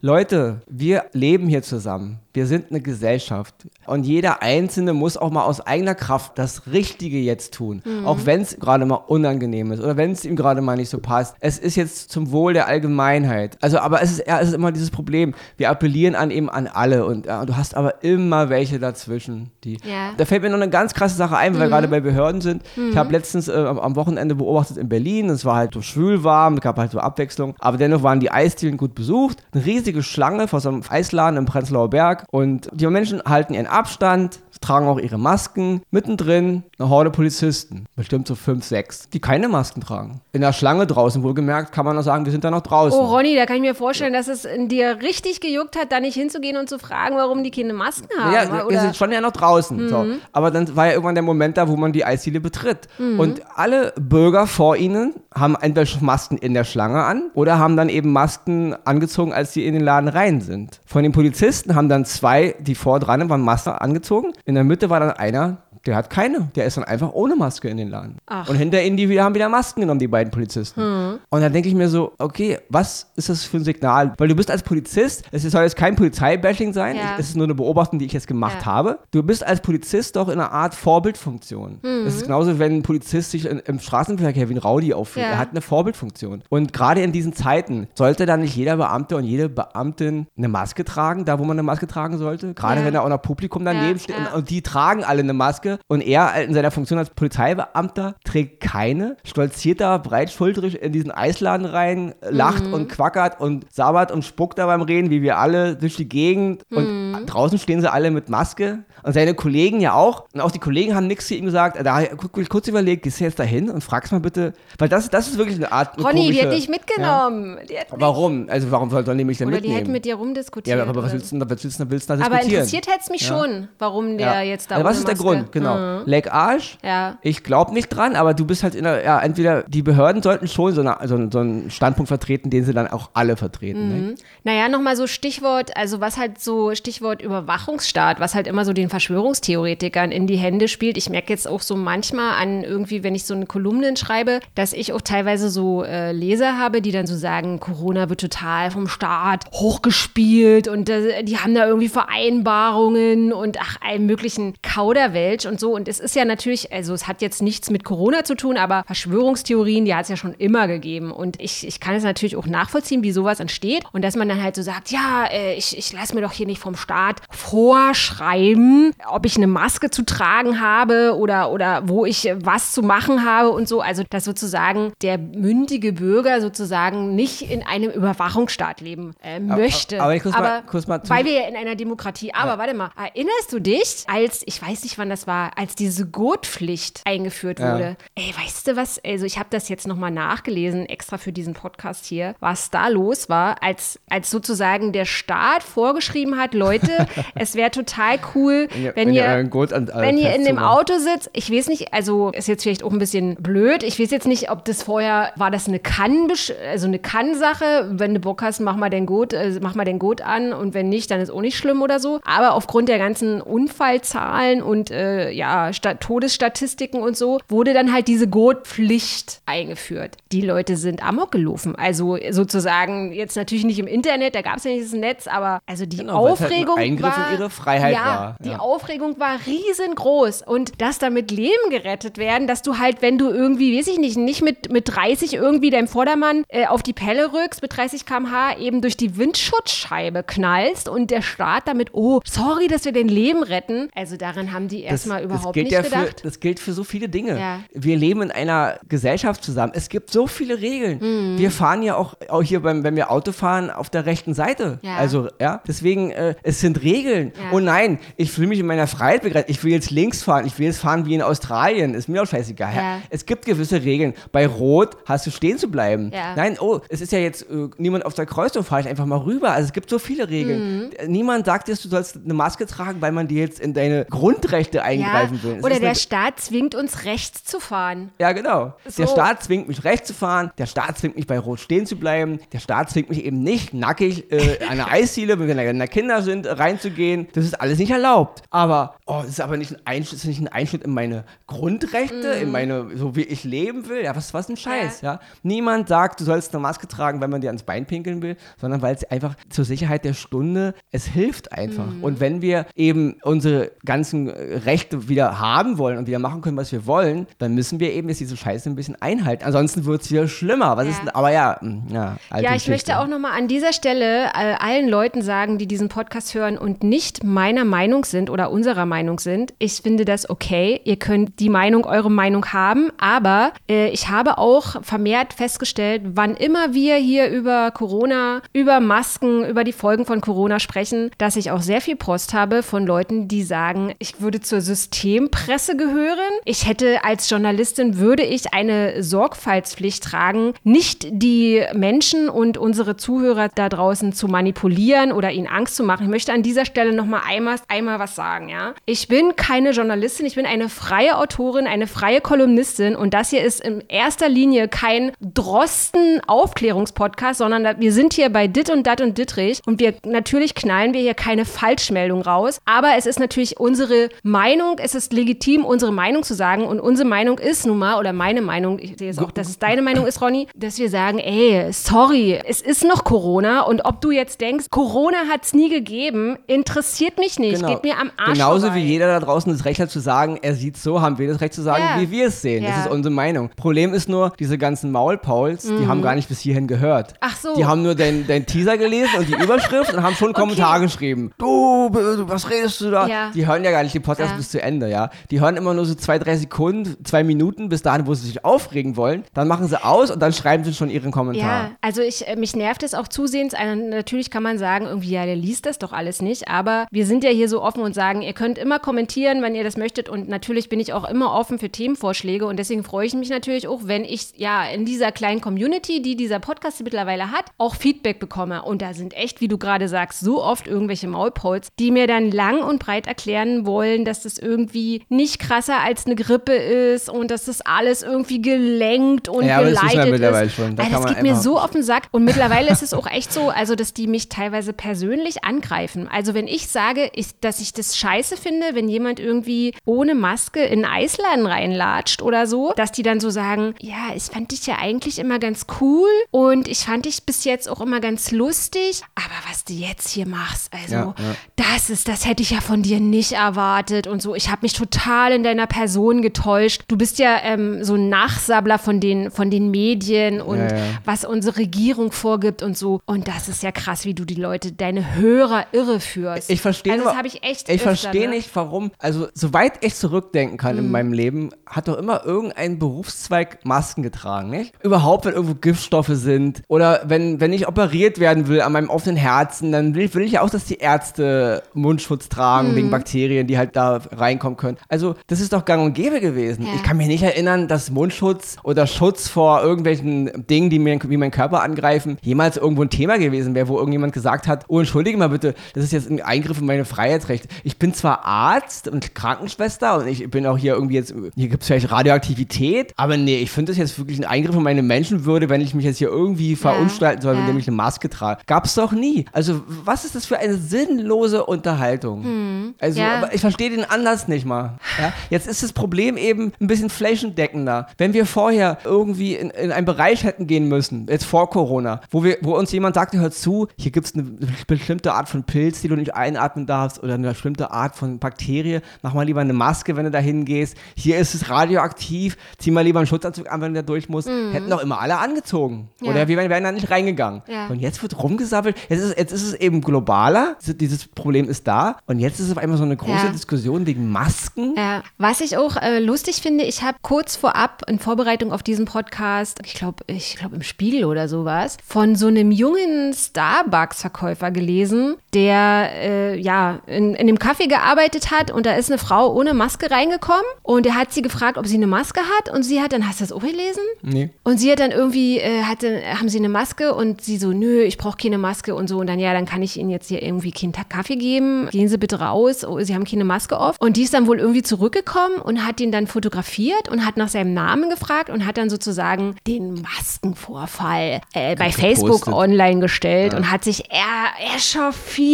Leute, 0.00 0.62
wir 0.68 1.04
leben 1.12 1.48
hier 1.48 1.62
zusammen. 1.62 2.18
Wir 2.34 2.46
sind 2.46 2.70
eine 2.70 2.80
Gesellschaft. 2.80 3.54
Und 3.84 4.04
jeder 4.04 4.40
Einzelne 4.42 4.94
muss 4.94 5.18
auch 5.18 5.30
mal 5.30 5.44
aus 5.44 5.60
eigener 5.60 5.94
Kraft 5.94 6.38
das 6.38 6.66
Richtige 6.72 7.18
jetzt 7.18 7.52
tun. 7.52 7.82
Auch 8.06 8.20
wenn 8.24 8.40
es 8.40 8.58
gerade 8.58 8.86
mal 8.86 8.94
unangenehm 9.06 9.70
ist 9.70 9.80
oder 9.80 9.98
wenn 9.98 10.12
es 10.12 10.24
ihm 10.24 10.34
gerade 10.34 10.62
mal 10.62 10.76
nicht 10.76 10.88
so 10.88 10.98
passt. 10.98 11.36
Es 11.40 11.58
ist 11.58 11.76
jetzt 11.76 12.10
zum 12.10 12.30
Wohl 12.32 12.54
der 12.54 12.68
Allgemeinheit. 12.68 13.58
Also, 13.60 13.78
aber 13.80 14.00
es 14.02 14.12
ist, 14.12 14.20
es 14.20 14.48
ist 14.48 14.54
immer 14.54 14.72
dieses 14.72 14.90
Problem. 14.90 15.34
Wir 15.58 15.68
appellieren 15.70 16.14
an 16.14 16.30
eben 16.30 16.48
an 16.48 16.68
alle 16.68 17.04
und 17.04 17.26
ja, 17.26 17.44
du 17.44 17.54
hast 17.56 17.76
aber 17.76 18.02
immer 18.02 18.48
welche 18.48 18.78
dazwischen. 18.78 19.50
Die, 19.64 19.76
Ja. 19.84 20.12
Da 20.16 20.24
fällt 20.24 20.42
mir 20.42 20.48
noch 20.48 20.56
eine 20.56 20.70
ganz 20.70 20.94
krasse 20.94 21.16
Sache 21.16 21.36
ein, 21.36 21.52
weil 21.54 21.60
wir 21.60 21.68
gerade 21.68 21.88
bei 21.88 22.00
Behörden 22.00 22.40
sind. 22.40 22.62
Ich 22.90 22.96
habe 22.96 23.12
letztens 23.12 23.48
äh, 23.48 23.52
am- 23.52 23.78
am 23.78 23.94
Wochenende 23.96 24.34
beobachtet 24.34 24.78
in 24.78 24.88
Berlin. 24.88 25.28
Es 25.28 25.44
war 25.44 25.56
halt 25.56 25.74
so 25.74 25.82
schwül 25.82 26.24
warm, 26.24 26.54
es 26.54 26.60
gab 26.62 26.78
halt 26.78 26.92
so 26.92 26.98
Abwechslung. 26.98 27.54
Aber 27.62 27.76
dennoch 27.76 28.02
waren 28.02 28.18
die 28.18 28.32
Eisdielen 28.32 28.76
gut 28.76 28.96
besucht. 28.96 29.38
Eine 29.52 29.64
riesige 29.64 30.02
Schlange 30.02 30.48
vor 30.48 30.58
so 30.58 30.68
einem 30.68 30.82
Eisladen 30.88 31.38
im 31.38 31.44
Prenzlauer 31.44 31.90
Berg. 31.90 32.24
Und 32.32 32.68
die 32.72 32.88
Menschen 32.88 33.22
halten 33.22 33.54
ihren 33.54 33.68
Abstand, 33.68 34.40
tragen 34.62 34.86
auch 34.86 34.98
ihre 34.98 35.18
Masken. 35.18 35.82
Mittendrin 35.90 36.62
eine 36.78 36.88
Horde 36.88 37.10
Polizisten, 37.10 37.86
bestimmt 37.96 38.26
so 38.26 38.34
fünf, 38.34 38.64
sechs, 38.64 39.08
die 39.10 39.20
keine 39.20 39.48
Masken 39.48 39.80
tragen. 39.80 40.20
In 40.32 40.40
der 40.40 40.52
Schlange 40.52 40.86
draußen, 40.86 41.22
wohlgemerkt, 41.22 41.72
kann 41.72 41.84
man 41.84 41.96
noch 41.96 42.02
sagen, 42.02 42.24
wir 42.24 42.32
sind 42.32 42.44
da 42.44 42.50
noch 42.50 42.62
draußen. 42.62 42.98
Oh, 42.98 43.04
Ronny, 43.04 43.36
da 43.36 43.46
kann 43.46 43.56
ich 43.56 43.62
mir 43.62 43.74
vorstellen, 43.74 44.12
dass 44.12 44.28
es 44.28 44.44
in 44.44 44.68
dir 44.68 45.00
richtig 45.02 45.40
gejuckt 45.40 45.76
hat, 45.76 45.92
da 45.92 46.00
nicht 46.00 46.14
hinzugehen 46.14 46.56
und 46.56 46.68
zu 46.68 46.78
fragen, 46.78 47.16
warum 47.16 47.44
die 47.44 47.50
keine 47.50 47.72
Masken 47.72 48.08
haben. 48.18 48.32
Ja, 48.32 48.68
wir 48.68 48.80
sind 48.80 48.96
schon 48.96 49.12
ja 49.12 49.20
noch 49.20 49.32
draußen. 49.32 49.88
So. 49.88 50.06
Aber 50.32 50.50
dann 50.50 50.74
war 50.74 50.86
ja 50.86 50.92
irgendwann 50.92 51.14
der 51.14 51.22
Moment 51.22 51.56
da, 51.56 51.68
wo 51.68 51.76
man 51.76 51.92
die 51.92 52.04
Eisdiele 52.04 52.40
betritt. 52.40 52.88
Und 52.98 53.42
alle 53.54 53.92
Bürger 54.00 54.46
vor 54.46 54.76
ihnen 54.76 55.14
haben 55.34 55.56
entweder 55.60 55.88
Masken 56.00 56.38
in 56.38 56.54
der 56.54 56.64
Schlange 56.64 57.02
an 57.04 57.30
oder 57.34 57.58
haben 57.58 57.76
dann 57.76 57.88
eben 57.88 58.12
Masken 58.12 58.74
angezogen, 58.84 59.32
als 59.32 59.52
sie 59.52 59.66
in 59.66 59.74
den 59.74 59.82
Laden 59.82 60.08
rein 60.08 60.40
sind. 60.40 60.80
Von 60.84 61.02
den 61.02 61.12
Polizisten 61.12 61.74
haben 61.74 61.88
dann 61.88 62.04
zwei, 62.04 62.54
die 62.60 62.74
vor 62.74 63.00
dran 63.00 63.28
waren, 63.28 63.40
Maske 63.40 63.80
angezogen. 63.80 64.32
In 64.44 64.51
der 64.54 64.64
Mitte 64.64 64.90
war 64.90 65.00
dann 65.00 65.10
einer, 65.10 65.58
der 65.86 65.96
hat 65.96 66.10
keine. 66.10 66.48
Der 66.54 66.64
ist 66.66 66.76
dann 66.76 66.84
einfach 66.84 67.12
ohne 67.12 67.36
Maske 67.36 67.68
in 67.68 67.76
den 67.76 67.88
Laden. 67.88 68.16
Ach. 68.26 68.48
Und 68.48 68.56
hinter 68.56 68.82
ihnen, 68.82 68.96
die 68.96 69.08
wieder, 69.08 69.24
haben 69.24 69.34
wieder 69.34 69.48
Masken 69.48 69.80
genommen, 69.80 70.00
die 70.00 70.08
beiden 70.08 70.30
Polizisten. 70.30 70.80
Und 71.28 71.40
dann 71.40 71.52
denke 71.52 71.68
ich 71.68 71.74
mir 71.74 71.88
so, 71.88 72.12
okay, 72.18 72.58
was 72.68 73.10
ist 73.16 73.28
das 73.28 73.44
für 73.44 73.58
ein 73.58 73.64
Signal? 73.64 74.12
Weil 74.18 74.28
du 74.28 74.34
bist 74.34 74.50
als 74.50 74.62
Polizist, 74.62 75.24
es 75.30 75.42
soll 75.42 75.62
jetzt 75.62 75.76
kein 75.76 75.96
Polizeibashing 75.96 76.72
sein, 76.72 76.96
Ja. 76.96 77.16
es 77.18 77.30
ist 77.30 77.36
nur 77.36 77.44
eine 77.44 77.54
Beobachtung, 77.54 77.98
die 77.98 78.04
ich 78.06 78.12
jetzt 78.12 78.26
gemacht 78.26 78.58
Ja. 78.60 78.66
habe. 78.66 78.98
Du 79.10 79.22
bist 79.22 79.44
als 79.46 79.60
Polizist 79.60 80.16
doch 80.16 80.28
in 80.28 80.34
einer 80.40 80.52
Art 80.52 80.74
Vorbildfunktion. 80.74 81.78
Mhm. 81.82 82.04
Das 82.04 82.14
ist 82.14 82.22
genauso, 82.24 82.58
wenn 82.58 82.76
ein 82.76 82.82
Polizist 82.82 83.30
sich 83.32 83.46
in, 83.46 83.58
im 83.60 83.78
Straßenverkehr 83.80 84.48
wie 84.48 84.54
ein 84.54 84.58
Rowdy 84.58 84.94
aufführt. 84.94 85.26
Ja. 85.26 85.32
Er 85.32 85.38
hat 85.38 85.50
eine 85.50 85.60
Vorbildfunktion. 85.60 86.42
Und 86.48 86.72
gerade 86.72 87.02
in 87.02 87.12
diesen 87.12 87.32
Zeiten 87.32 87.88
sollte 87.94 88.24
dann 88.26 88.40
nicht 88.40 88.54
jeder 88.56 88.76
Beamte 88.76 89.16
und 89.16 89.24
jede 89.24 89.48
Beamtin 89.48 90.26
eine 90.36 90.48
Maske 90.48 90.84
tragen, 90.84 91.24
da 91.24 91.38
wo 91.38 91.44
man 91.44 91.56
eine 91.56 91.62
Maske 91.62 91.86
tragen 91.86 92.18
sollte. 92.18 92.54
Gerade 92.54 92.84
wenn 92.84 92.94
da 92.94 93.00
auch 93.00 93.08
noch 93.08 93.20
Publikum 93.22 93.64
daneben 93.64 93.98
steht 93.98 94.16
und, 94.16 94.32
und 94.34 94.50
die 94.50 94.62
tragen 94.62 95.04
alle 95.04 95.20
eine 95.20 95.32
Maske 95.32 95.71
und 95.88 96.00
er 96.00 96.34
in 96.42 96.54
seiner 96.54 96.70
Funktion 96.70 96.98
als 96.98 97.10
Polizeibeamter 97.10 98.14
trägt 98.24 98.60
keine, 98.60 99.16
stolziert 99.24 99.80
da 99.80 99.98
breitschultrig 99.98 100.80
in 100.82 100.92
diesen 100.92 101.10
Eisladen 101.10 101.66
rein, 101.66 102.14
lacht 102.28 102.64
Mhm. 102.66 102.74
und 102.74 102.88
quackert 102.88 103.40
und 103.40 103.72
sabbert 103.72 104.12
und 104.12 104.24
spuckt 104.24 104.58
da 104.58 104.66
beim 104.66 104.82
Reden, 104.82 105.10
wie 105.10 105.22
wir 105.22 105.38
alle 105.38 105.76
durch 105.76 105.96
die 105.96 106.08
Gegend 106.08 106.64
und 106.70 107.01
Mhm. 107.22 107.26
draußen 107.26 107.58
stehen 107.58 107.80
sie 107.80 107.90
alle 107.92 108.10
mit 108.10 108.28
Maske 108.28 108.84
und 109.02 109.12
seine 109.12 109.34
Kollegen 109.34 109.80
ja 109.80 109.94
auch 109.94 110.24
und 110.32 110.40
auch 110.40 110.50
die 110.50 110.58
Kollegen 110.58 110.94
haben 110.94 111.06
nichts 111.06 111.26
zu 111.28 111.34
ihm 111.34 111.44
gesagt, 111.46 111.78
da 111.84 112.04
guck, 112.16 112.36
ich 112.38 112.48
kurz 112.48 112.68
überlegt, 112.68 113.02
gehst 113.02 113.20
du 113.20 113.24
jetzt 113.24 113.38
dahin 113.38 113.70
und 113.70 113.82
fragst 113.82 114.12
mal 114.12 114.20
bitte, 114.20 114.52
weil 114.78 114.88
das, 114.88 115.10
das 115.10 115.28
ist 115.28 115.38
wirklich 115.38 115.56
eine 115.56 115.72
Art 115.72 115.96
eine 115.96 116.06
Ronny, 116.06 116.20
die 116.20 116.26
komische- 116.28 116.42
hätte 116.46 116.54
ich 116.56 116.68
mitgenommen. 116.68 117.58
Die 117.68 117.74
hätte 117.76 117.92
Ja. 117.92 118.00
Warum? 118.00 118.46
Also 118.48 118.70
warum 118.70 118.90
sollen 118.90 119.18
die 119.18 119.24
mich 119.24 119.38
denn 119.38 119.48
Oder 119.48 119.56
die 119.56 119.62
mitnehmen? 119.62 119.78
hätten 119.78 119.92
mit 119.92 120.04
dir 120.04 120.14
rumdiskutiert. 120.16 120.78
ja, 120.78 120.84
aber 120.84 121.02
was 121.02 121.12
willst 121.12 121.32
du 121.32 121.38
denn, 121.38 121.50
was 121.50 121.62
willst 121.64 121.80
du 121.80 121.90
willst 121.90 122.10
du 122.10 122.16
da 122.16 122.24
Aber 122.24 122.42
interessiert 122.42 122.86
hätte 122.86 123.00
es 123.02 123.10
mich 123.10 123.26
schon, 123.26 123.68
warum 123.78 124.18
der 124.18 124.26
Ja. 124.26 124.40
jetzt 124.42 124.70
da 124.70 124.76
also, 124.76 124.86
was 124.88 124.98
ist 124.98 125.08
der 125.08 125.14
Maske- 125.16 125.22
Mhm. 125.24 125.36
Grund? 125.38 125.52
Genau. 125.52 126.00
Leck 126.04 126.32
Arsch. 126.32 126.78
Ja. 126.84 127.18
Ich 127.22 127.42
glaube 127.42 127.72
nicht 127.74 127.88
dran, 127.88 128.16
aber 128.16 128.34
du 128.34 128.44
bist 128.46 128.62
halt 128.62 128.74
in 128.74 128.84
der, 128.84 129.04
ja, 129.04 129.20
entweder 129.20 129.62
die 129.64 129.82
Behörden 129.82 130.22
sollten 130.22 130.48
schon 130.48 130.72
so, 130.74 130.80
eine, 130.80 130.96
so, 131.06 131.14
einen- 131.14 131.30
so 131.30 131.38
einen 131.40 131.70
Standpunkt 131.70 132.08
vertreten, 132.08 132.50
den 132.50 132.64
sie 132.64 132.72
dann 132.72 132.86
auch 132.88 133.10
alle 133.14 133.36
vertreten. 133.36 133.88
Ne? 133.88 134.14
Naja, 134.44 134.68
nochmal 134.68 134.96
so 134.96 135.06
Stichwort, 135.06 135.76
also 135.76 136.00
was 136.00 136.16
halt 136.16 136.40
so 136.40 136.74
Stichwort 136.74 137.11
Stichwort 137.12 137.22
Überwachungsstaat, 137.22 138.20
was 138.20 138.34
halt 138.34 138.46
immer 138.46 138.64
so 138.64 138.72
den 138.72 138.88
Verschwörungstheoretikern 138.88 140.10
in 140.10 140.26
die 140.26 140.36
Hände 140.36 140.68
spielt. 140.68 140.96
Ich 140.96 141.10
merke 141.10 141.32
jetzt 141.32 141.46
auch 141.46 141.60
so 141.60 141.76
manchmal 141.76 142.40
an 142.40 142.64
irgendwie, 142.64 143.02
wenn 143.02 143.14
ich 143.14 143.24
so 143.24 143.34
eine 143.34 143.46
Kolumnen 143.46 143.96
schreibe, 143.96 144.40
dass 144.54 144.72
ich 144.72 144.92
auch 144.92 145.00
teilweise 145.00 145.50
so 145.50 145.84
äh, 145.84 146.12
Leser 146.12 146.58
habe, 146.58 146.80
die 146.80 146.92
dann 146.92 147.06
so 147.06 147.16
sagen, 147.16 147.60
Corona 147.60 148.08
wird 148.08 148.20
total 148.20 148.70
vom 148.70 148.88
Staat 148.88 149.44
hochgespielt 149.52 150.68
und 150.68 150.88
äh, 150.88 151.22
die 151.22 151.38
haben 151.38 151.54
da 151.54 151.66
irgendwie 151.66 151.88
Vereinbarungen 151.88 153.32
und 153.32 153.58
ach, 153.60 153.76
allen 153.82 154.06
möglichen 154.06 154.54
Kauderwelsch 154.62 155.46
und 155.46 155.60
so. 155.60 155.74
Und 155.74 155.88
es 155.88 156.00
ist 156.00 156.16
ja 156.16 156.24
natürlich, 156.24 156.72
also 156.72 156.94
es 156.94 157.08
hat 157.08 157.20
jetzt 157.20 157.42
nichts 157.42 157.70
mit 157.70 157.84
Corona 157.84 158.24
zu 158.24 158.34
tun, 158.34 158.56
aber 158.56 158.84
Verschwörungstheorien, 158.86 159.84
die 159.84 159.94
hat 159.94 160.04
es 160.04 160.08
ja 160.08 160.16
schon 160.16 160.34
immer 160.34 160.66
gegeben. 160.68 161.12
Und 161.12 161.40
ich, 161.40 161.66
ich 161.66 161.80
kann 161.80 161.94
es 161.94 162.04
natürlich 162.04 162.36
auch 162.36 162.46
nachvollziehen, 162.46 163.02
wie 163.02 163.12
sowas 163.12 163.40
entsteht. 163.40 163.84
Und 163.92 164.02
dass 164.02 164.16
man 164.16 164.28
dann 164.28 164.42
halt 164.42 164.56
so 164.56 164.62
sagt, 164.62 164.90
ja, 164.90 165.26
äh, 165.30 165.54
ich, 165.54 165.76
ich 165.76 165.92
lasse 165.92 166.14
mir 166.14 166.22
doch 166.22 166.32
hier 166.32 166.46
nicht 166.46 166.60
vom 166.60 166.76
Staat 166.76 167.01
vorschreiben, 167.30 168.92
ob 169.08 169.26
ich 169.26 169.36
eine 169.36 169.46
Maske 169.46 169.90
zu 169.90 170.04
tragen 170.04 170.60
habe 170.60 171.16
oder, 171.16 171.50
oder 171.50 171.88
wo 171.88 172.04
ich 172.04 172.28
was 172.36 172.72
zu 172.72 172.82
machen 172.82 173.24
habe 173.24 173.50
und 173.50 173.68
so. 173.68 173.80
Also, 173.80 174.02
dass 174.08 174.24
sozusagen 174.24 174.92
der 175.02 175.18
mündige 175.18 175.92
Bürger 175.92 176.40
sozusagen 176.40 177.14
nicht 177.14 177.50
in 177.50 177.62
einem 177.64 177.90
Überwachungsstaat 177.90 178.80
leben 178.80 179.14
äh, 179.22 179.40
möchte. 179.40 179.96
Aber, 179.96 180.04
aber 180.04 180.16
ich 180.16 180.22
kurz 180.22 180.34
aber 180.34 180.48
mal, 180.48 180.62
kurz 180.62 180.86
mal 180.86 181.02
weil 181.06 181.24
wir 181.24 181.32
ja 181.32 181.48
in 181.48 181.56
einer 181.56 181.74
Demokratie, 181.74 182.32
aber 182.34 182.52
ja. 182.52 182.58
warte 182.58 182.74
mal, 182.74 182.90
erinnerst 182.96 183.52
du 183.52 183.60
dich, 183.60 184.04
als, 184.06 184.42
ich 184.46 184.60
weiß 184.60 184.84
nicht, 184.84 184.98
wann 184.98 185.10
das 185.10 185.26
war, 185.26 185.56
als 185.56 185.74
diese 185.74 186.06
Gurtpflicht 186.06 187.02
eingeführt 187.04 187.58
ja. 187.58 187.74
wurde? 187.74 187.96
Ey, 188.14 188.32
weißt 188.36 188.68
du 188.68 188.76
was? 188.76 189.00
Also, 189.04 189.24
ich 189.24 189.38
habe 189.38 189.48
das 189.50 189.68
jetzt 189.68 189.86
nochmal 189.86 190.10
nachgelesen, 190.10 190.86
extra 190.86 191.18
für 191.18 191.32
diesen 191.32 191.54
Podcast 191.54 192.04
hier, 192.04 192.34
was 192.40 192.70
da 192.70 192.88
los 192.88 193.28
war, 193.28 193.62
als, 193.62 193.98
als 194.08 194.30
sozusagen 194.30 194.92
der 194.92 195.04
Staat 195.04 195.62
vorgeschrieben 195.62 196.38
hat, 196.38 196.54
Leute, 196.54 196.91
es 197.34 197.54
wäre 197.54 197.70
total 197.70 198.18
cool, 198.34 198.68
wenn, 198.70 198.82
ihr, 198.82 198.96
wenn, 198.96 199.08
ihr, 199.12 199.22
ihr 199.22 199.72
an, 199.72 199.90
wenn 199.94 200.18
ihr 200.18 200.34
in 200.34 200.44
dem 200.44 200.58
Auto 200.58 200.94
sitzt. 200.98 201.30
Ich 201.32 201.50
weiß 201.50 201.68
nicht, 201.68 201.92
also 201.92 202.30
ist 202.30 202.48
jetzt 202.48 202.62
vielleicht 202.62 202.82
auch 202.82 202.92
ein 202.92 202.98
bisschen 202.98 203.36
blöd. 203.36 203.82
Ich 203.82 203.98
weiß 203.98 204.10
jetzt 204.10 204.26
nicht, 204.26 204.50
ob 204.50 204.64
das 204.64 204.82
vorher 204.82 205.32
war 205.36 205.50
das 205.50 205.68
eine 205.68 205.78
Kann, 205.78 206.28
also 206.70 206.86
eine 206.86 206.98
Kann-Sache. 206.98 207.90
Wenn 207.90 208.14
du 208.14 208.20
Bock 208.20 208.42
hast, 208.42 208.60
mach 208.60 208.76
mal 208.76 208.90
den 208.90 209.06
Gurt, 209.06 209.32
äh, 209.32 209.58
mach 209.60 209.74
mal 209.74 209.84
den 209.84 209.98
Gurt 209.98 210.22
an 210.22 210.52
und 210.52 210.74
wenn 210.74 210.88
nicht, 210.88 211.10
dann 211.10 211.20
ist 211.20 211.30
auch 211.30 211.40
nicht 211.40 211.56
schlimm 211.56 211.82
oder 211.82 212.00
so. 212.00 212.20
Aber 212.24 212.54
aufgrund 212.54 212.88
der 212.88 212.98
ganzen 212.98 213.40
Unfallzahlen 213.40 214.62
und 214.62 214.90
äh, 214.90 215.30
ja 215.30 215.70
Todesstatistiken 215.72 217.02
und 217.02 217.16
so 217.16 217.40
wurde 217.48 217.74
dann 217.74 217.92
halt 217.92 218.08
diese 218.08 218.28
Gurtpflicht 218.28 219.40
eingeführt. 219.46 220.16
Die 220.32 220.40
Leute 220.40 220.76
sind 220.76 221.02
amok 221.04 221.32
gelaufen. 221.32 221.76
Also 221.76 222.18
sozusagen 222.30 223.12
jetzt 223.12 223.36
natürlich 223.36 223.64
nicht 223.64 223.78
im 223.78 223.86
Internet, 223.86 224.34
da 224.34 224.42
gab 224.42 224.56
es 224.56 224.64
ja 224.64 224.70
nicht 224.70 224.84
das 224.84 224.92
Netz, 224.92 225.26
aber 225.26 225.60
also 225.66 225.86
die 225.86 225.98
genau, 225.98 226.28
Aufregung 226.28 226.78
halt 226.82 226.92
ein 226.92 227.02
war 227.02 227.30
in 227.30 227.38
ihre 227.38 227.50
Freiheit 227.50 227.94
ja, 227.94 228.04
war. 228.04 228.36
Die 228.40 228.54
Aufregung 228.54 229.18
war 229.18 229.38
riesengroß 229.46 230.42
und 230.42 230.80
dass 230.80 230.98
damit 230.98 231.30
Leben 231.30 231.70
gerettet 231.70 232.18
werden, 232.18 232.46
dass 232.46 232.62
du 232.62 232.78
halt, 232.78 233.02
wenn 233.02 233.18
du 233.18 233.30
irgendwie, 233.30 233.78
weiß 233.78 233.88
ich 233.88 233.98
nicht, 233.98 234.16
nicht 234.16 234.42
mit, 234.42 234.72
mit 234.72 234.94
30 234.94 235.34
irgendwie 235.34 235.70
deinem 235.70 235.88
Vordermann 235.88 236.44
äh, 236.48 236.66
auf 236.66 236.82
die 236.82 236.92
Pelle 236.92 237.32
rückst, 237.32 237.62
mit 237.62 237.76
30 237.76 238.06
km/h 238.06 238.58
eben 238.58 238.80
durch 238.80 238.96
die 238.96 239.16
Windschutzscheibe 239.16 240.22
knallst 240.22 240.88
und 240.88 241.10
der 241.10 241.22
Staat 241.22 241.68
damit, 241.68 241.90
oh, 241.92 242.20
sorry, 242.24 242.68
dass 242.68 242.84
wir 242.84 242.92
dein 242.92 243.08
Leben 243.08 243.42
retten. 243.42 243.88
Also 243.94 244.16
daran 244.16 244.52
haben 244.52 244.68
die 244.68 244.82
erstmal 244.82 245.22
überhaupt 245.22 245.56
nicht 245.56 245.70
ja 245.70 245.82
gedacht. 245.82 246.20
Für, 246.20 246.26
das 246.26 246.40
gilt 246.40 246.60
für 246.60 246.72
so 246.72 246.84
viele 246.84 247.08
Dinge. 247.08 247.38
Ja. 247.38 247.60
Wir 247.72 247.96
leben 247.96 248.22
in 248.22 248.30
einer 248.30 248.78
Gesellschaft 248.88 249.44
zusammen. 249.44 249.72
Es 249.74 249.88
gibt 249.88 250.10
so 250.10 250.26
viele 250.26 250.60
Regeln. 250.60 250.98
Mhm. 251.00 251.38
Wir 251.38 251.50
fahren 251.50 251.82
ja 251.82 251.96
auch, 251.96 252.14
auch 252.28 252.42
hier, 252.42 252.60
beim, 252.60 252.84
wenn 252.84 252.96
wir 252.96 253.10
Auto 253.10 253.32
fahren, 253.32 253.70
auf 253.70 253.90
der 253.90 254.06
rechten 254.06 254.34
Seite. 254.34 254.78
Ja. 254.82 254.96
Also, 254.96 255.28
ja, 255.40 255.62
deswegen, 255.66 256.10
äh, 256.10 256.34
es 256.42 256.60
sind 256.62 256.82
Regeln. 256.82 257.32
Ja. 257.36 257.50
Und 257.50 257.64
nein, 257.64 257.98
ich 258.16 258.32
fühle 258.32 258.48
mich 258.48 258.58
in 258.58 258.66
meiner 258.66 258.86
Freiheit 258.86 259.22
begrenzt. 259.22 259.50
Ich 259.50 259.62
will 259.62 259.72
jetzt 259.72 259.90
links 259.90 260.22
fahren. 260.22 260.46
Ich 260.46 260.58
will 260.58 260.66
jetzt 260.66 260.78
fahren 260.78 261.04
wie 261.06 261.14
in 261.14 261.22
Australien. 261.22 261.94
Ist 261.94 262.08
mir 262.08 262.22
auch 262.22 262.26
scheißegal. 262.26 262.74
Ja. 262.74 263.02
Es 263.10 263.26
gibt 263.26 263.44
gewisse 263.44 263.82
Regeln. 263.82 264.14
Bei 264.32 264.46
Rot 264.46 264.96
hast 265.04 265.26
du 265.26 265.30
stehen 265.30 265.58
zu 265.58 265.70
bleiben. 265.70 266.10
Ja. 266.12 266.34
Nein, 266.34 266.56
oh, 266.58 266.80
es 266.88 267.00
ist 267.00 267.12
ja 267.12 267.18
jetzt 267.18 267.42
äh, 267.42 267.68
niemand 267.76 268.06
auf 268.06 268.14
der 268.14 268.26
Kreuzung, 268.26 268.64
fahre 268.64 268.80
ich 268.82 268.88
einfach 268.88 269.06
mal 269.06 269.18
rüber. 269.18 269.52
Also 269.52 269.66
es 269.66 269.72
gibt 269.72 269.90
so 269.90 269.98
viele 269.98 270.28
Regeln. 270.28 270.90
Mhm. 270.90 270.90
Niemand 271.08 271.46
sagt 271.46 271.68
dir, 271.68 271.76
du 271.76 271.88
sollst 271.88 272.16
eine 272.24 272.34
Maske 272.34 272.66
tragen, 272.66 273.00
weil 273.00 273.12
man 273.12 273.28
dir 273.28 273.40
jetzt 273.40 273.60
in 273.60 273.74
deine 273.74 274.06
Grundrechte 274.06 274.82
eingreifen 274.82 275.42
will. 275.42 275.56
Es 275.58 275.64
Oder 275.64 275.78
der 275.78 275.94
Staat 275.94 276.40
zwingt 276.40 276.74
uns 276.74 277.04
rechts 277.04 277.44
zu 277.44 277.60
fahren. 277.60 278.10
Ja, 278.18 278.32
genau. 278.32 278.74
So. 278.86 279.02
Der 279.02 279.08
Staat 279.08 279.42
zwingt 279.42 279.68
mich 279.68 279.84
rechts 279.84 280.08
zu 280.08 280.14
fahren. 280.14 280.50
Der 280.58 280.66
Staat 280.66 280.98
zwingt 280.98 281.16
mich 281.16 281.26
bei 281.26 281.38
Rot 281.38 281.60
stehen 281.60 281.86
zu 281.86 281.96
bleiben. 281.96 282.40
Der 282.52 282.58
Staat 282.58 282.90
zwingt 282.90 283.10
mich 283.10 283.24
eben 283.24 283.42
nicht 283.42 283.74
nackig 283.74 284.30
äh, 284.32 284.58
an 284.64 284.70
einer 284.70 284.88
Eisziele, 284.90 285.38
wenn 285.38 285.46
wir 285.48 285.54
Kinder 285.92 286.22
sind, 286.22 286.46
reinzugehen. 286.58 287.28
Das 287.32 287.44
ist 287.44 287.60
alles 287.60 287.78
nicht 287.78 287.90
erlaubt. 287.90 288.42
Aber, 288.50 288.96
oh, 289.06 289.20
das 289.22 289.30
ist 289.30 289.40
aber 289.40 289.56
nicht 289.56 289.72
ein 289.72 289.80
Einschnitt, 289.84 290.20
ist 290.20 290.26
nicht 290.26 290.40
ein 290.40 290.48
Einschnitt 290.48 290.84
in 290.84 290.92
meine 290.92 291.24
Grundrechte, 291.46 292.36
mm. 292.36 292.42
in 292.42 292.50
meine, 292.50 292.96
so 292.96 293.16
wie 293.16 293.22
ich 293.22 293.44
leben 293.44 293.88
will. 293.88 294.04
Ja, 294.04 294.14
was, 294.16 294.34
was 294.34 294.48
ein 294.48 294.56
Scheiß, 294.56 295.00
ja. 295.00 295.14
ja. 295.14 295.20
Niemand 295.42 295.88
sagt, 295.88 296.20
du 296.20 296.24
sollst 296.24 296.54
eine 296.54 296.62
Maske 296.62 296.88
tragen, 296.88 297.20
weil 297.20 297.28
man 297.28 297.40
dir 297.40 297.48
ans 297.48 297.62
Bein 297.62 297.86
pinkeln 297.86 298.22
will, 298.22 298.36
sondern 298.60 298.82
weil 298.82 298.94
es 298.94 299.04
einfach 299.04 299.34
zur 299.48 299.64
Sicherheit 299.64 300.04
der 300.04 300.14
Stunde, 300.14 300.74
es 300.90 301.06
hilft 301.06 301.52
einfach. 301.52 301.86
Mm. 301.86 302.04
Und 302.04 302.20
wenn 302.20 302.42
wir 302.42 302.66
eben 302.74 303.16
unsere 303.22 303.72
ganzen 303.84 304.28
Rechte 304.28 305.08
wieder 305.08 305.38
haben 305.38 305.78
wollen 305.78 305.98
und 305.98 306.06
wieder 306.06 306.18
machen 306.18 306.42
können, 306.42 306.56
was 306.56 306.72
wir 306.72 306.86
wollen, 306.86 307.26
dann 307.38 307.54
müssen 307.54 307.80
wir 307.80 307.92
eben 307.92 308.08
jetzt 308.08 308.20
diese 308.20 308.36
Scheiße 308.36 308.68
ein 308.68 308.76
bisschen 308.76 309.00
einhalten. 309.00 309.44
Ansonsten 309.44 309.84
wird 309.84 310.02
es 310.02 310.10
wieder 310.10 310.28
schlimmer. 310.28 310.76
Was 310.76 310.86
ja. 310.86 310.90
ist, 310.90 311.14
aber 311.14 311.30
ja, 311.30 311.60
hm, 311.60 311.84
ja. 311.90 312.16
Ja, 312.38 312.54
ich 312.54 312.68
möchte 312.68 312.98
auch 312.98 313.06
nochmal 313.06 313.38
an 313.38 313.48
dieser 313.48 313.72
Stelle 313.72 314.26
äh, 314.26 314.54
allen 314.58 314.88
Leuten 314.88 315.22
sagen, 315.22 315.58
die 315.58 315.66
diesen 315.66 315.88
Podcast 315.88 316.34
hören 316.34 316.41
und 316.42 316.82
nicht 316.82 317.24
meiner 317.24 317.64
Meinung 317.64 318.04
sind 318.04 318.30
oder 318.30 318.50
unserer 318.50 318.86
Meinung 318.86 319.18
sind. 319.18 319.54
Ich 319.58 319.74
finde 319.74 320.04
das 320.04 320.28
okay. 320.28 320.80
Ihr 320.84 320.96
könnt 320.96 321.38
die 321.40 321.48
Meinung, 321.48 321.84
eure 321.86 322.10
Meinung 322.10 322.46
haben, 322.52 322.90
aber 322.98 323.52
äh, 323.68 323.88
ich 323.90 324.08
habe 324.08 324.38
auch 324.38 324.82
vermehrt 324.82 325.32
festgestellt, 325.32 326.02
wann 326.14 326.34
immer 326.34 326.74
wir 326.74 326.96
hier 326.96 327.28
über 327.28 327.70
Corona, 327.70 328.42
über 328.52 328.80
Masken, 328.80 329.44
über 329.44 329.64
die 329.64 329.72
Folgen 329.72 330.04
von 330.04 330.20
Corona 330.20 330.58
sprechen, 330.58 331.10
dass 331.18 331.36
ich 331.36 331.50
auch 331.50 331.62
sehr 331.62 331.80
viel 331.80 331.96
Post 331.96 332.34
habe 332.34 332.62
von 332.62 332.86
Leuten, 332.86 333.28
die 333.28 333.42
sagen, 333.42 333.94
ich 333.98 334.20
würde 334.20 334.40
zur 334.40 334.60
Systempresse 334.60 335.76
gehören. 335.76 336.18
Ich 336.44 336.66
hätte 336.66 337.04
als 337.04 337.30
Journalistin 337.30 337.98
würde 337.98 338.24
ich 338.24 338.52
eine 338.52 339.02
Sorgfaltspflicht 339.02 340.02
tragen, 340.02 340.54
nicht 340.64 341.06
die 341.10 341.64
Menschen 341.74 342.28
und 342.28 342.58
unsere 342.58 342.96
Zuhörer 342.96 343.48
da 343.54 343.68
draußen 343.68 344.12
zu 344.12 344.28
manipulieren 344.28 345.12
oder 345.12 345.30
ihnen 345.30 345.46
Angst 345.46 345.76
zu 345.76 345.84
machen. 345.84 346.04
Ich 346.04 346.10
möchte 346.10 346.31
an 346.32 346.42
dieser 346.42 346.64
Stelle 346.64 346.92
noch 346.92 347.04
mal 347.04 347.20
einmal, 347.26 347.56
einmal 347.68 347.98
was 347.98 348.16
sagen, 348.16 348.48
ja. 348.48 348.72
Ich 348.86 349.08
bin 349.08 349.36
keine 349.36 349.72
Journalistin, 349.72 350.24
ich 350.26 350.34
bin 350.34 350.46
eine 350.46 350.70
freie 350.70 351.18
Autorin, 351.18 351.66
eine 351.66 351.86
freie 351.86 352.20
Kolumnistin 352.20 352.94
und 352.96 353.14
das 353.14 353.30
hier 353.30 353.42
ist 353.44 353.60
in 353.60 353.84
erster 353.88 354.28
Linie 354.28 354.68
kein 354.68 355.12
Drosten-Aufklärungspodcast, 355.20 357.38
sondern 357.38 357.80
wir 357.80 357.92
sind 357.92 358.12
hier 358.14 358.30
bei 358.30 358.48
Dit 358.48 358.70
und 358.70 358.86
Dat 358.86 359.02
und 359.02 359.18
Dittrich 359.18 359.60
und 359.66 359.80
wir 359.80 359.94
natürlich 360.04 360.54
knallen 360.54 360.94
wir 360.94 361.00
hier 361.00 361.14
keine 361.14 361.44
Falschmeldung 361.44 362.22
raus, 362.22 362.60
aber 362.64 362.92
es 362.96 363.04
ist 363.06 363.18
natürlich 363.20 363.60
unsere 363.60 364.08
Meinung, 364.22 364.76
es 364.78 364.94
ist 364.94 365.12
legitim, 365.12 365.66
unsere 365.66 365.92
Meinung 365.92 366.22
zu 366.22 366.32
sagen 366.34 366.64
und 366.64 366.80
unsere 366.80 367.06
Meinung 367.06 367.38
ist 367.38 367.66
nun 367.66 367.76
mal, 367.78 367.98
oder 367.98 368.14
meine 368.14 368.40
Meinung, 368.40 368.78
ich 368.78 368.96
sehe 368.98 369.10
es 369.10 369.18
auch, 369.18 369.32
dass 369.32 369.50
es 369.50 369.58
deine 369.58 369.82
Meinung 369.82 370.06
ist, 370.06 370.22
Ronny, 370.22 370.48
dass 370.54 370.78
wir 370.78 370.88
sagen, 370.88 371.18
ey, 371.18 371.70
sorry, 371.72 372.40
es 372.44 372.62
ist 372.62 372.84
noch 372.84 373.04
Corona 373.04 373.60
und 373.62 373.84
ob 373.84 374.00
du 374.00 374.10
jetzt 374.10 374.40
denkst, 374.40 374.68
Corona 374.70 375.28
hat 375.28 375.44
es 375.44 375.52
nie 375.52 375.68
gegeben, 375.68 376.21
interessiert 376.46 377.18
mich 377.18 377.38
nicht, 377.38 377.56
genau. 377.56 377.68
geht 377.68 377.84
mir 377.84 377.98
am 377.98 378.10
Arsch 378.16 378.32
Genauso 378.32 378.66
vorbei. 378.66 378.76
wie 378.76 378.84
jeder 378.84 379.06
da 379.06 379.20
draußen 379.20 379.52
das 379.52 379.64
Recht 379.64 379.80
hat 379.80 379.90
zu 379.90 380.00
sagen, 380.00 380.38
er 380.42 380.54
sieht 380.54 380.76
so, 380.76 381.00
haben 381.00 381.18
wir 381.18 381.28
das 381.28 381.40
Recht 381.40 381.54
zu 381.54 381.62
sagen, 381.62 381.82
ja. 381.82 382.00
wie 382.00 382.10
wir 382.10 382.28
es 382.28 382.42
sehen. 382.42 382.62
Ja. 382.62 382.70
Das 382.70 382.86
ist 382.86 382.90
unsere 382.90 383.12
Meinung. 383.12 383.50
Problem 383.56 383.94
ist 383.94 384.08
nur, 384.08 384.32
diese 384.38 384.58
ganzen 384.58 384.90
Maulpauls, 384.90 385.64
mhm. 385.64 385.78
die 385.78 385.86
haben 385.86 386.02
gar 386.02 386.14
nicht 386.14 386.28
bis 386.28 386.40
hierhin 386.40 386.66
gehört. 386.66 387.14
Ach 387.20 387.36
so. 387.36 387.54
Die 387.56 387.64
haben 387.64 387.82
nur 387.82 387.94
deinen 387.94 388.26
dein 388.26 388.46
Teaser 388.46 388.76
gelesen 388.78 389.18
und 389.18 389.28
die 389.28 389.34
Überschrift 389.42 389.92
und 389.94 390.02
haben 390.02 390.14
schon 390.14 390.28
einen 390.28 390.34
okay. 390.34 390.40
Kommentar 390.42 390.80
geschrieben. 390.80 391.32
Du, 391.38 391.88
was 391.92 392.50
redest 392.50 392.80
du 392.80 392.90
da? 392.90 393.06
Ja. 393.06 393.30
Die 393.34 393.46
hören 393.46 393.64
ja 393.64 393.70
gar 393.70 393.82
nicht 393.82 393.94
den 393.94 394.02
Podcast 394.02 394.36
bis 394.36 394.50
zu 394.50 394.60
Ende, 394.60 394.88
ja. 394.88 395.10
Die 395.30 395.40
hören 395.40 395.56
immer 395.56 395.74
nur 395.74 395.84
so 395.84 395.94
zwei, 395.94 396.18
drei 396.18 396.36
Sekunden, 396.36 397.04
zwei 397.04 397.24
Minuten 397.24 397.68
bis 397.68 397.82
dahin, 397.82 398.06
wo 398.06 398.14
sie 398.14 398.26
sich 398.26 398.44
aufregen 398.44 398.96
wollen. 398.96 399.24
Dann 399.34 399.48
machen 399.48 399.68
sie 399.68 399.82
aus 399.82 400.10
und 400.10 400.20
dann 400.20 400.32
schreiben 400.32 400.64
sie 400.64 400.74
schon 400.74 400.90
ihren 400.90 401.10
Kommentar. 401.10 401.64
Ja, 401.64 401.70
also 401.80 402.02
ich, 402.02 402.26
äh, 402.26 402.36
mich 402.36 402.56
nervt 402.56 402.82
es 402.82 402.94
auch 402.94 403.08
zusehends. 403.08 403.54
Natürlich 403.54 404.30
kann 404.30 404.42
man 404.42 404.58
sagen, 404.58 404.86
irgendwie, 404.86 405.10
ja, 405.10 405.24
der 405.24 405.36
liest 405.36 405.66
das 405.66 405.78
doch 405.78 405.92
alles 405.92 406.11
nicht. 406.20 406.48
Aber 406.48 406.86
wir 406.90 407.06
sind 407.06 407.24
ja 407.24 407.30
hier 407.30 407.48
so 407.48 407.62
offen 407.62 407.82
und 407.82 407.94
sagen, 407.94 408.22
ihr 408.22 408.32
könnt 408.32 408.58
immer 408.58 408.78
kommentieren, 408.78 409.40
wenn 409.40 409.54
ihr 409.54 409.64
das 409.64 409.76
möchtet. 409.76 410.08
Und 410.08 410.28
natürlich 410.28 410.68
bin 410.68 410.80
ich 410.80 410.92
auch 410.92 411.08
immer 411.08 411.32
offen 411.32 411.58
für 411.58 411.70
Themenvorschläge. 411.70 412.46
Und 412.46 412.58
deswegen 412.58 412.84
freue 412.84 413.06
ich 413.06 413.14
mich 413.14 413.30
natürlich 413.30 413.68
auch, 413.68 413.80
wenn 413.84 414.04
ich 414.04 414.32
ja 414.36 414.64
in 414.64 414.84
dieser 414.84 415.12
kleinen 415.12 415.40
Community, 415.40 416.02
die 416.02 416.16
dieser 416.16 416.40
Podcast 416.40 416.82
mittlerweile 416.82 417.30
hat, 417.30 417.46
auch 417.58 417.76
Feedback 417.76 418.18
bekomme. 418.18 418.62
Und 418.62 418.82
da 418.82 418.92
sind 418.94 419.14
echt, 419.14 419.40
wie 419.40 419.48
du 419.48 419.58
gerade 419.58 419.88
sagst, 419.88 420.20
so 420.20 420.42
oft 420.42 420.66
irgendwelche 420.66 421.08
Maulpols, 421.08 421.68
die 421.78 421.90
mir 421.90 422.06
dann 422.06 422.30
lang 422.30 422.62
und 422.62 422.78
breit 422.78 423.06
erklären 423.06 423.66
wollen, 423.66 424.04
dass 424.04 424.22
das 424.22 424.38
irgendwie 424.38 425.04
nicht 425.08 425.38
krasser 425.38 425.80
als 425.80 426.06
eine 426.06 426.16
Grippe 426.16 426.52
ist 426.52 427.08
und 427.08 427.30
dass 427.30 427.44
das 427.44 427.60
alles 427.60 428.02
irgendwie 428.02 428.42
gelenkt 428.42 429.28
und 429.28 429.44
ja, 429.44 429.60
geleitet 429.60 429.82
das 429.82 430.04
ist. 430.04 430.10
Mittlerweile 430.10 430.50
schon. 430.50 430.76
Da 430.76 430.82
also 430.84 430.96
das 430.96 431.06
geht 431.14 431.22
mir 431.22 431.36
so 431.36 431.58
auf 431.58 431.70
den 431.70 431.82
Sack. 431.82 432.08
Und 432.10 432.24
mittlerweile 432.24 432.70
ist 432.70 432.82
es 432.82 432.94
auch 432.94 433.06
echt 433.06 433.32
so, 433.32 433.50
also 433.50 433.74
dass 433.74 433.92
die 433.94 434.06
mich 434.06 434.28
teilweise 434.28 434.72
persönlich 434.72 435.44
angreifen. 435.44 436.01
Also 436.08 436.34
wenn 436.34 436.46
ich 436.46 436.68
sage, 436.68 437.10
ich, 437.14 437.38
dass 437.40 437.60
ich 437.60 437.72
das 437.72 437.96
scheiße 437.96 438.36
finde, 438.36 438.74
wenn 438.74 438.88
jemand 438.88 439.20
irgendwie 439.20 439.74
ohne 439.84 440.14
Maske 440.14 440.62
in 440.62 440.84
Eisladen 440.84 441.46
reinlatscht 441.46 442.22
oder 442.22 442.46
so, 442.46 442.72
dass 442.76 442.92
die 442.92 443.02
dann 443.02 443.20
so 443.20 443.30
sagen, 443.30 443.74
ja, 443.80 444.14
ich 444.14 444.24
fand 444.24 444.52
dich 444.52 444.66
ja 444.66 444.76
eigentlich 444.78 445.18
immer 445.18 445.38
ganz 445.38 445.66
cool 445.80 446.08
und 446.30 446.68
ich 446.68 446.80
fand 446.80 447.04
dich 447.06 447.24
bis 447.24 447.44
jetzt 447.44 447.68
auch 447.68 447.80
immer 447.80 448.00
ganz 448.00 448.30
lustig, 448.30 449.02
aber 449.14 449.34
was 449.48 449.64
du 449.64 449.72
jetzt 449.72 450.08
hier 450.08 450.26
machst, 450.26 450.72
also 450.72 450.94
Ja, 450.94 451.14
ja. 451.18 451.36
das 451.56 451.90
ist, 451.90 452.08
das 452.08 452.26
hätte 452.26 452.42
ich 452.42 452.50
ja 452.50 452.60
von 452.60 452.82
dir 452.82 453.00
nicht 453.00 453.32
erwartet 453.32 454.06
und 454.06 454.22
so. 454.22 454.34
Ich 454.34 454.50
habe 454.50 454.60
mich 454.62 454.72
total 454.72 455.32
in 455.32 455.42
deiner 455.42 455.66
Person 455.66 456.22
getäuscht. 456.22 456.82
Du 456.88 456.96
bist 456.96 457.18
ja 457.18 457.38
ähm, 457.42 457.84
so 457.84 457.94
ein 457.94 458.08
Nachsabbler 458.08 458.78
von 458.78 459.00
den, 459.00 459.30
von 459.30 459.50
den 459.50 459.70
Medien 459.70 460.40
und 460.40 460.58
ja. 460.58 460.76
was 461.04 461.24
unsere 461.24 461.56
Regierung 461.58 462.12
vorgibt 462.12 462.62
und 462.62 462.76
so. 462.76 463.00
Und 463.06 463.28
das 463.28 463.48
ist 463.48 463.62
ja 463.62 463.72
krass, 463.72 464.04
wie 464.04 464.14
du 464.14 464.24
die 464.24 464.34
Leute, 464.34 464.72
deine 464.72 465.14
Hörer 465.14 465.66
irre 465.72 465.91
führst. 466.00 466.50
Ich 466.50 466.60
verstehe 466.60 466.92
also 466.94 467.04
das 467.04 467.16
habe 467.16 467.26
ich 467.28 467.42
echt 467.42 467.68
Ich 467.68 467.82
verstehe 467.82 468.28
ne? 468.28 468.36
nicht, 468.36 468.50
warum. 468.54 468.90
Also, 468.98 469.28
soweit 469.34 469.84
ich 469.84 469.94
zurückdenken 469.94 470.58
kann 470.58 470.76
Mhm. 470.76 470.84
in 470.86 470.90
meinem 470.90 471.12
Leben, 471.12 471.50
hat 471.66 471.88
doch 471.88 471.98
immer 471.98 472.24
irgendein 472.24 472.78
Berufszweig 472.78 473.58
Masken 473.64 474.02
getragen, 474.02 474.50
nicht? 474.50 474.72
Überhaupt, 474.82 475.24
wenn 475.24 475.34
irgendwo 475.34 475.54
Giftstoffe 475.54 476.10
sind 476.12 476.62
oder 476.68 477.02
wenn, 477.06 477.40
wenn 477.40 477.52
ich 477.52 477.66
operiert 477.68 478.18
werden 478.20 478.48
will 478.48 478.60
an 478.60 478.72
meinem 478.72 478.90
offenen 478.90 479.16
Herzen, 479.16 479.72
dann 479.72 479.94
will, 479.94 480.12
will 480.14 480.22
ich 480.24 480.32
ja 480.32 480.42
auch, 480.42 480.50
dass 480.50 480.64
die 480.64 480.76
Ärzte 480.78 481.62
Mundschutz 481.74 482.28
tragen 482.28 482.72
Mhm. 482.72 482.76
wegen 482.76 482.90
Bakterien, 482.90 483.46
die 483.46 483.58
halt 483.58 483.76
da 483.76 484.00
reinkommen 484.12 484.56
können. 484.56 484.76
Also, 484.88 485.14
das 485.26 485.40
ist 485.40 485.52
doch 485.52 485.64
gang 485.64 485.82
und 485.84 485.94
gäbe 485.94 486.20
gewesen. 486.20 486.66
Ja. 486.66 486.72
Ich 486.76 486.82
kann 486.82 486.96
mich 486.96 487.06
nicht 487.06 487.22
erinnern, 487.22 487.68
dass 487.68 487.90
Mundschutz 487.90 488.56
oder 488.62 488.86
Schutz 488.86 489.28
vor 489.28 489.62
irgendwelchen 489.62 490.46
Dingen, 490.46 490.70
die 490.70 490.78
mir 490.78 490.98
wie 491.08 491.16
meinen 491.16 491.30
Körper 491.30 491.62
angreifen, 491.62 492.18
jemals 492.22 492.56
irgendwo 492.56 492.82
ein 492.82 492.90
Thema 492.90 493.18
gewesen 493.18 493.54
wäre, 493.54 493.68
wo 493.68 493.76
irgendjemand 493.78 494.12
gesagt 494.12 494.46
hat, 494.46 494.64
oh, 494.68 494.78
entschuldige 494.78 495.16
mal 495.16 495.28
bitte, 495.28 495.54
das 495.74 495.81
ist 495.82 495.92
jetzt 495.92 496.10
ein 496.10 496.20
Eingriff 496.20 496.58
in 496.58 496.66
meine 496.66 496.84
Freiheitsrechte. 496.84 497.48
Ich 497.64 497.78
bin 497.78 497.94
zwar 497.94 498.24
Arzt 498.24 498.88
und 498.88 499.14
Krankenschwester 499.14 499.98
und 499.98 500.06
ich 500.06 500.30
bin 500.30 500.46
auch 500.46 500.58
hier 500.58 500.74
irgendwie 500.74 500.94
jetzt, 500.94 501.14
hier 501.34 501.48
gibt 501.48 501.62
es 501.62 501.66
vielleicht 501.66 501.90
Radioaktivität, 501.90 502.92
aber 502.96 503.16
nee, 503.16 503.38
ich 503.38 503.50
finde 503.50 503.72
das 503.72 503.78
jetzt 503.78 503.98
wirklich 503.98 504.18
ein 504.18 504.24
Eingriff 504.24 504.54
in 504.56 504.62
meine 504.62 504.82
Menschenwürde, 504.82 505.48
wenn 505.48 505.60
ich 505.60 505.74
mich 505.74 505.84
jetzt 505.84 505.98
hier 505.98 506.08
irgendwie 506.08 506.56
verunstalten 506.56 507.22
soll, 507.22 507.34
ja. 507.34 507.40
indem 507.40 507.58
ich 507.58 507.66
eine 507.66 507.76
Maske 507.76 508.08
trage. 508.08 508.40
Gab's 508.46 508.74
doch 508.74 508.92
nie. 508.92 509.24
Also, 509.32 509.62
was 509.66 510.04
ist 510.04 510.14
das 510.14 510.26
für 510.26 510.38
eine 510.38 510.56
sinnlose 510.56 511.44
Unterhaltung? 511.44 512.74
Also, 512.78 513.00
Hm. 513.00 513.06
Ja. 513.06 513.18
aber 513.18 513.34
ich 513.34 513.40
verstehe 513.40 513.70
den 513.70 513.84
Anlass 513.84 514.28
nicht 514.28 514.44
mal. 514.46 514.78
Ja? 514.98 515.12
Jetzt 515.30 515.46
ist 515.48 515.62
das 515.62 515.72
Problem 515.72 516.16
eben 516.16 516.52
ein 516.60 516.66
bisschen 516.66 516.90
flächendeckender. 516.90 517.88
Wenn 517.98 518.12
wir 518.12 518.26
vorher 518.26 518.78
irgendwie 518.84 519.34
in, 519.34 519.50
in 519.50 519.72
einen 519.72 519.86
Bereich 519.86 520.24
hätten 520.24 520.46
gehen 520.46 520.68
müssen, 520.68 521.06
jetzt 521.08 521.24
vor 521.24 521.50
Corona, 521.50 522.00
wo, 522.10 522.24
wir, 522.24 522.38
wo 522.42 522.56
uns 522.56 522.72
jemand 522.72 522.94
sagte, 522.94 523.18
hör 523.18 523.30
zu, 523.30 523.68
hier 523.76 523.90
gibt 523.90 524.06
es 524.06 524.14
eine 524.14 524.24
bestimmte 524.66 525.12
Art 525.14 525.28
von 525.28 525.44
Pilz, 525.62 525.80
die 525.80 525.86
du 525.86 525.94
nicht 525.94 526.16
einatmen 526.16 526.66
darfst 526.66 527.00
oder 527.04 527.14
eine 527.14 527.28
bestimmte 527.28 527.70
Art 527.70 527.94
von 527.94 528.18
Bakterie, 528.18 528.80
mach 529.00 529.14
mal 529.14 529.24
lieber 529.24 529.42
eine 529.42 529.52
Maske, 529.52 529.94
wenn 529.96 530.06
du 530.06 530.10
da 530.10 530.18
hingehst. 530.18 530.76
Hier 530.96 531.18
ist 531.18 531.36
es 531.36 531.50
radioaktiv, 531.50 532.36
zieh 532.58 532.72
mal 532.72 532.80
lieber 532.80 532.98
einen 532.98 533.06
Schutzanzug 533.06 533.48
an, 533.48 533.60
wenn 533.60 533.72
du 533.72 533.80
da 533.80 533.86
durch 533.86 534.08
musst. 534.08 534.28
Hätten 534.28 534.68
doch 534.68 534.82
immer 534.82 535.00
alle 535.00 535.18
angezogen. 535.18 535.88
Mhm. 536.00 536.06
Ja. 536.06 536.10
Oder 536.10 536.26
wir 536.26 536.36
wären, 536.36 536.64
da 536.64 536.72
nicht 536.72 536.90
reingegangen. 536.90 537.42
Ja. 537.46 537.68
Und 537.68 537.78
jetzt 537.78 538.02
wird 538.02 538.20
rumgesammelt. 538.20 538.76
Jetzt 538.88 539.02
ist, 539.02 539.16
jetzt 539.16 539.30
ist 539.30 539.44
es 539.44 539.54
eben 539.54 539.82
globaler. 539.82 540.56
Dieses 540.66 541.06
Problem 541.06 541.48
ist 541.48 541.68
da. 541.68 541.98
Und 542.06 542.18
jetzt 542.18 542.40
ist 542.40 542.46
es 542.46 542.52
auf 542.52 542.58
einmal 542.58 542.76
so 542.76 542.82
eine 542.82 542.96
große 542.96 543.26
Ja. 543.26 543.30
Diskussion 543.30 543.86
wegen 543.86 544.10
Masken. 544.10 544.74
Was 545.18 545.40
ich 545.40 545.56
auch 545.56 545.76
äh, 545.76 546.00
lustig 546.00 546.42
finde, 546.42 546.64
ich 546.64 546.82
habe 546.82 546.98
kurz 547.02 547.36
vorab 547.36 547.82
in 547.86 548.00
Vorbereitung 548.00 548.50
auf 548.50 548.64
diesen 548.64 548.84
Podcast, 548.84 549.60
ich 549.64 549.74
glaube, 549.74 550.02
ich 550.08 550.34
glaube 550.34 550.56
im 550.56 550.62
Spiegel 550.62 551.04
oder 551.04 551.28
sowas, 551.28 551.76
von 551.86 552.16
so 552.16 552.26
einem 552.26 552.50
jungen 552.50 553.14
Starbucks-Verkäufer 553.14 554.50
gelesen, 554.50 555.14
der 555.34 555.51
äh, 555.52 556.36
ja 556.36 556.80
in, 556.86 557.14
in 557.14 557.26
dem 557.26 557.38
Kaffee 557.38 557.66
gearbeitet 557.66 558.30
hat 558.30 558.50
und 558.50 558.66
da 558.66 558.74
ist 558.74 558.90
eine 558.90 558.98
Frau 558.98 559.32
ohne 559.34 559.54
Maske 559.54 559.90
reingekommen 559.90 560.42
und 560.62 560.86
er 560.86 560.94
hat 560.94 561.12
sie 561.12 561.22
gefragt, 561.22 561.58
ob 561.58 561.66
sie 561.66 561.76
eine 561.76 561.86
Maske 561.86 562.20
hat 562.38 562.54
und 562.54 562.62
sie 562.62 562.80
hat 562.80 562.92
dann, 562.92 563.06
hast 563.08 563.20
du 563.20 563.24
das 563.24 563.32
auch 563.32 563.42
gelesen? 563.42 563.82
Nee. 564.02 564.30
Und 564.44 564.58
sie 564.58 564.70
hat 564.70 564.80
dann 564.80 564.90
irgendwie, 564.90 565.38
äh, 565.38 565.62
hatte, 565.62 566.02
haben 566.18 566.28
sie 566.28 566.38
eine 566.38 566.48
Maske 566.48 566.94
und 566.94 567.20
sie 567.20 567.36
so, 567.36 567.52
nö, 567.52 567.82
ich 567.82 567.98
brauche 567.98 568.16
keine 568.16 568.38
Maske 568.38 568.74
und 568.74 568.88
so. 568.88 568.98
Und 568.98 569.06
dann, 569.06 569.18
ja, 569.18 569.32
dann 569.32 569.46
kann 569.46 569.62
ich 569.62 569.78
Ihnen 569.78 569.90
jetzt 569.90 570.08
hier 570.08 570.22
irgendwie 570.22 570.50
keinen 570.50 570.72
Kaffee 570.72 571.16
geben. 571.16 571.68
Gehen 571.70 571.88
Sie 571.88 571.98
bitte 571.98 572.20
raus. 572.20 572.64
Oh, 572.64 572.80
sie 572.80 572.94
haben 572.94 573.04
keine 573.04 573.24
Maske 573.24 573.58
auf. 573.58 573.76
Und 573.78 573.96
die 573.96 574.02
ist 574.02 574.14
dann 574.14 574.26
wohl 574.26 574.38
irgendwie 574.38 574.62
zurückgekommen 574.62 575.36
und 575.36 575.66
hat 575.66 575.80
ihn 575.80 575.92
dann 575.92 576.06
fotografiert 576.06 576.88
und 576.88 577.04
hat 577.06 577.16
nach 577.16 577.28
seinem 577.28 577.54
Namen 577.54 577.90
gefragt 577.90 578.30
und 578.30 578.46
hat 578.46 578.56
dann 578.56 578.70
sozusagen 578.70 579.36
den 579.46 579.82
Maskenvorfall 579.82 581.20
äh, 581.34 581.56
bei 581.56 581.70
Facebook 581.70 582.24
gepostet. 582.24 582.34
online 582.34 582.80
gestellt 582.80 583.34
und 583.34 583.50
hat 583.50 583.64
sich 583.64 583.90
er, 583.90 584.54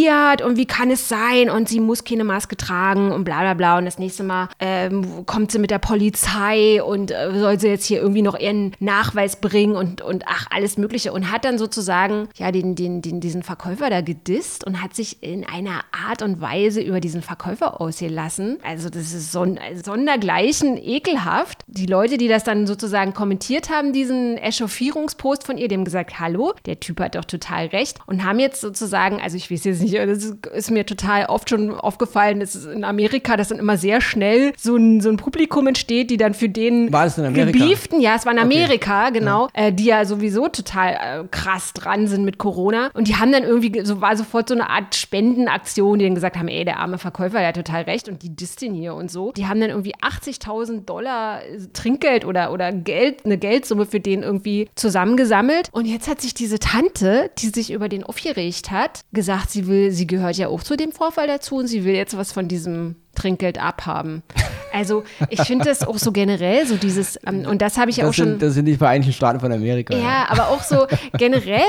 echauffiert 0.09 0.41
und 0.41 0.57
wie 0.57 0.65
kann 0.65 0.91
es 0.91 1.07
sein 1.07 1.49
und 1.49 1.69
sie 1.69 1.79
muss 1.79 2.03
keine 2.03 2.23
Maske 2.23 2.57
tragen 2.57 3.11
und 3.11 3.23
bla 3.23 3.39
bla 3.39 3.53
bla. 3.53 3.77
Und 3.77 3.85
das 3.85 3.99
nächste 3.99 4.23
Mal 4.23 4.49
ähm, 4.59 5.25
kommt 5.25 5.51
sie 5.51 5.59
mit 5.59 5.71
der 5.71 5.79
Polizei 5.79 6.81
und 6.83 7.11
äh, 7.11 7.31
soll 7.33 7.59
sie 7.59 7.67
jetzt 7.67 7.85
hier 7.85 8.01
irgendwie 8.01 8.21
noch 8.21 8.37
ihren 8.37 8.73
Nachweis 8.79 9.37
bringen 9.37 9.75
und, 9.75 10.01
und 10.01 10.25
ach, 10.27 10.47
alles 10.49 10.77
Mögliche. 10.77 11.11
Und 11.11 11.31
hat 11.31 11.45
dann 11.45 11.57
sozusagen 11.57 12.29
ja 12.35 12.51
den, 12.51 12.75
den, 12.75 13.01
den, 13.01 13.19
diesen 13.19 13.43
Verkäufer 13.43 13.89
da 13.89 14.01
gedisst 14.01 14.65
und 14.65 14.81
hat 14.81 14.95
sich 14.95 15.21
in 15.21 15.45
einer 15.45 15.81
Art 15.91 16.21
und 16.21 16.41
Weise 16.41 16.81
über 16.81 16.99
diesen 16.99 17.21
Verkäufer 17.21 17.81
ausgelassen. 17.81 18.57
Also 18.63 18.89
das 18.89 19.13
ist 19.13 19.31
so 19.31 19.41
ein 19.41 19.59
sondergleichen 19.83 20.77
ekelhaft. 20.77 21.59
Die 21.67 21.85
Leute, 21.85 22.17
die 22.17 22.27
das 22.27 22.43
dann 22.43 22.67
sozusagen 22.67 23.13
kommentiert 23.13 23.69
haben, 23.69 23.93
diesen 23.93 24.37
Echauffierungspost 24.37 25.45
von 25.45 25.57
ihr, 25.57 25.69
haben 25.69 25.85
gesagt, 25.85 26.19
hallo, 26.19 26.53
der 26.65 26.79
Typ 26.79 26.99
hat 26.99 27.15
doch 27.15 27.25
total 27.25 27.67
recht 27.67 27.99
und 28.07 28.23
haben 28.23 28.39
jetzt 28.39 28.59
sozusagen, 28.59 29.21
also 29.21 29.37
ich 29.37 29.51
weiß 29.51 29.63
jetzt 29.65 29.81
nicht, 29.81 29.98
das 30.05 30.19
ist, 30.23 30.45
ist 30.47 30.71
mir 30.71 30.85
total 30.85 31.25
oft 31.25 31.49
schon 31.49 31.71
aufgefallen, 31.73 32.39
das 32.39 32.55
ist 32.55 32.65
in 32.65 32.83
Amerika, 32.83 33.37
dass 33.37 33.49
dann 33.49 33.59
immer 33.59 33.77
sehr 33.77 34.01
schnell 34.01 34.53
so 34.57 34.75
ein, 34.75 35.01
so 35.01 35.09
ein 35.09 35.17
Publikum 35.17 35.67
entsteht, 35.67 36.09
die 36.11 36.17
dann 36.17 36.33
für 36.33 36.49
den 36.49 36.91
War 36.91 37.05
das 37.05 37.17
in 37.17 37.25
Amerika? 37.25 37.57
Gebieften, 37.57 38.01
ja, 38.01 38.15
es 38.15 38.25
war 38.25 38.33
in 38.33 38.39
Amerika, 38.39 39.09
genau, 39.09 39.47
Äh, 39.53 39.71
die 39.73 39.85
ja 39.85 40.05
sowieso 40.05 40.47
total 40.47 40.93
äh, 40.93 41.27
krass 41.31 41.73
dran 41.73 42.07
sind 42.07 42.23
mit 42.25 42.37
Corona 42.37 42.89
und 42.93 43.07
die 43.07 43.15
haben 43.15 43.31
dann 43.31 43.43
irgendwie, 43.43 43.71
ge- 43.71 43.83
so 43.85 44.01
war 44.01 44.15
sofort 44.17 44.49
so 44.49 44.55
eine 44.55 44.69
Art 44.69 44.95
Spendenaktion, 44.95 45.99
die 45.99 46.05
dann 46.05 46.15
gesagt 46.15 46.37
haben, 46.37 46.47
ey, 46.47 46.65
der 46.65 46.79
arme 46.79 46.97
Verkäufer, 46.97 47.39
der 47.39 47.49
hat 47.49 47.55
total 47.55 47.83
recht 47.83 48.09
und 48.09 48.23
die 48.23 48.35
disst 48.35 48.61
ihn 48.61 48.73
hier 48.73 48.93
und 48.95 49.11
so. 49.11 49.31
Die 49.33 49.47
haben 49.47 49.59
dann 49.61 49.69
irgendwie 49.69 49.95
80.000 49.95 50.85
Dollar 50.85 51.41
äh, 51.43 51.57
Trinkgeld 51.73 52.25
oder, 52.25 52.51
oder 52.51 52.71
Geld, 52.71 53.25
eine 53.25 53.37
Geldsumme 53.37 53.85
für 53.85 53.99
den 53.99 54.23
irgendwie 54.23 54.69
zusammengesammelt 54.75 55.69
und 55.71 55.85
jetzt 55.85 56.07
hat 56.07 56.21
sich 56.21 56.33
diese 56.33 56.59
Tante, 56.59 57.31
die 57.39 57.47
sich 57.47 57.71
über 57.71 57.89
den 57.89 58.03
aufgeregt 58.03 58.71
hat, 58.71 59.01
gesagt, 59.13 59.49
sie 59.51 59.67
will, 59.67 59.88
sie 59.91 60.07
gehört 60.07 60.37
ja 60.37 60.47
auch 60.47 60.63
zu 60.63 60.75
dem 60.75 60.91
Vorfall 60.91 61.27
dazu 61.27 61.57
und 61.57 61.67
sie 61.67 61.83
will 61.83 61.93
jetzt 61.93 62.17
was 62.17 62.31
von 62.31 62.47
diesem 62.47 62.95
Trinkgeld 63.15 63.61
abhaben. 63.61 64.23
Also 64.71 65.03
ich 65.29 65.41
finde 65.41 65.65
das 65.65 65.85
auch 65.87 65.97
so 65.97 66.11
generell, 66.11 66.65
so 66.67 66.75
dieses, 66.75 67.19
ähm, 67.25 67.45
und 67.47 67.59
das 67.61 67.77
habe 67.77 67.89
ich 67.89 67.97
ja 67.97 68.03
auch 68.03 68.09
Das 68.09 68.15
schon. 68.17 68.25
sind, 68.27 68.41
das 68.43 68.53
sind 68.53 68.65
die 68.65 68.75
Vereinigten 68.75 69.13
Staaten 69.13 69.39
von 69.39 69.51
Amerika. 69.51 69.95
Ja, 69.95 70.27
aber 70.29 70.49
auch 70.49 70.61
so 70.61 70.85
generell, 71.17 71.59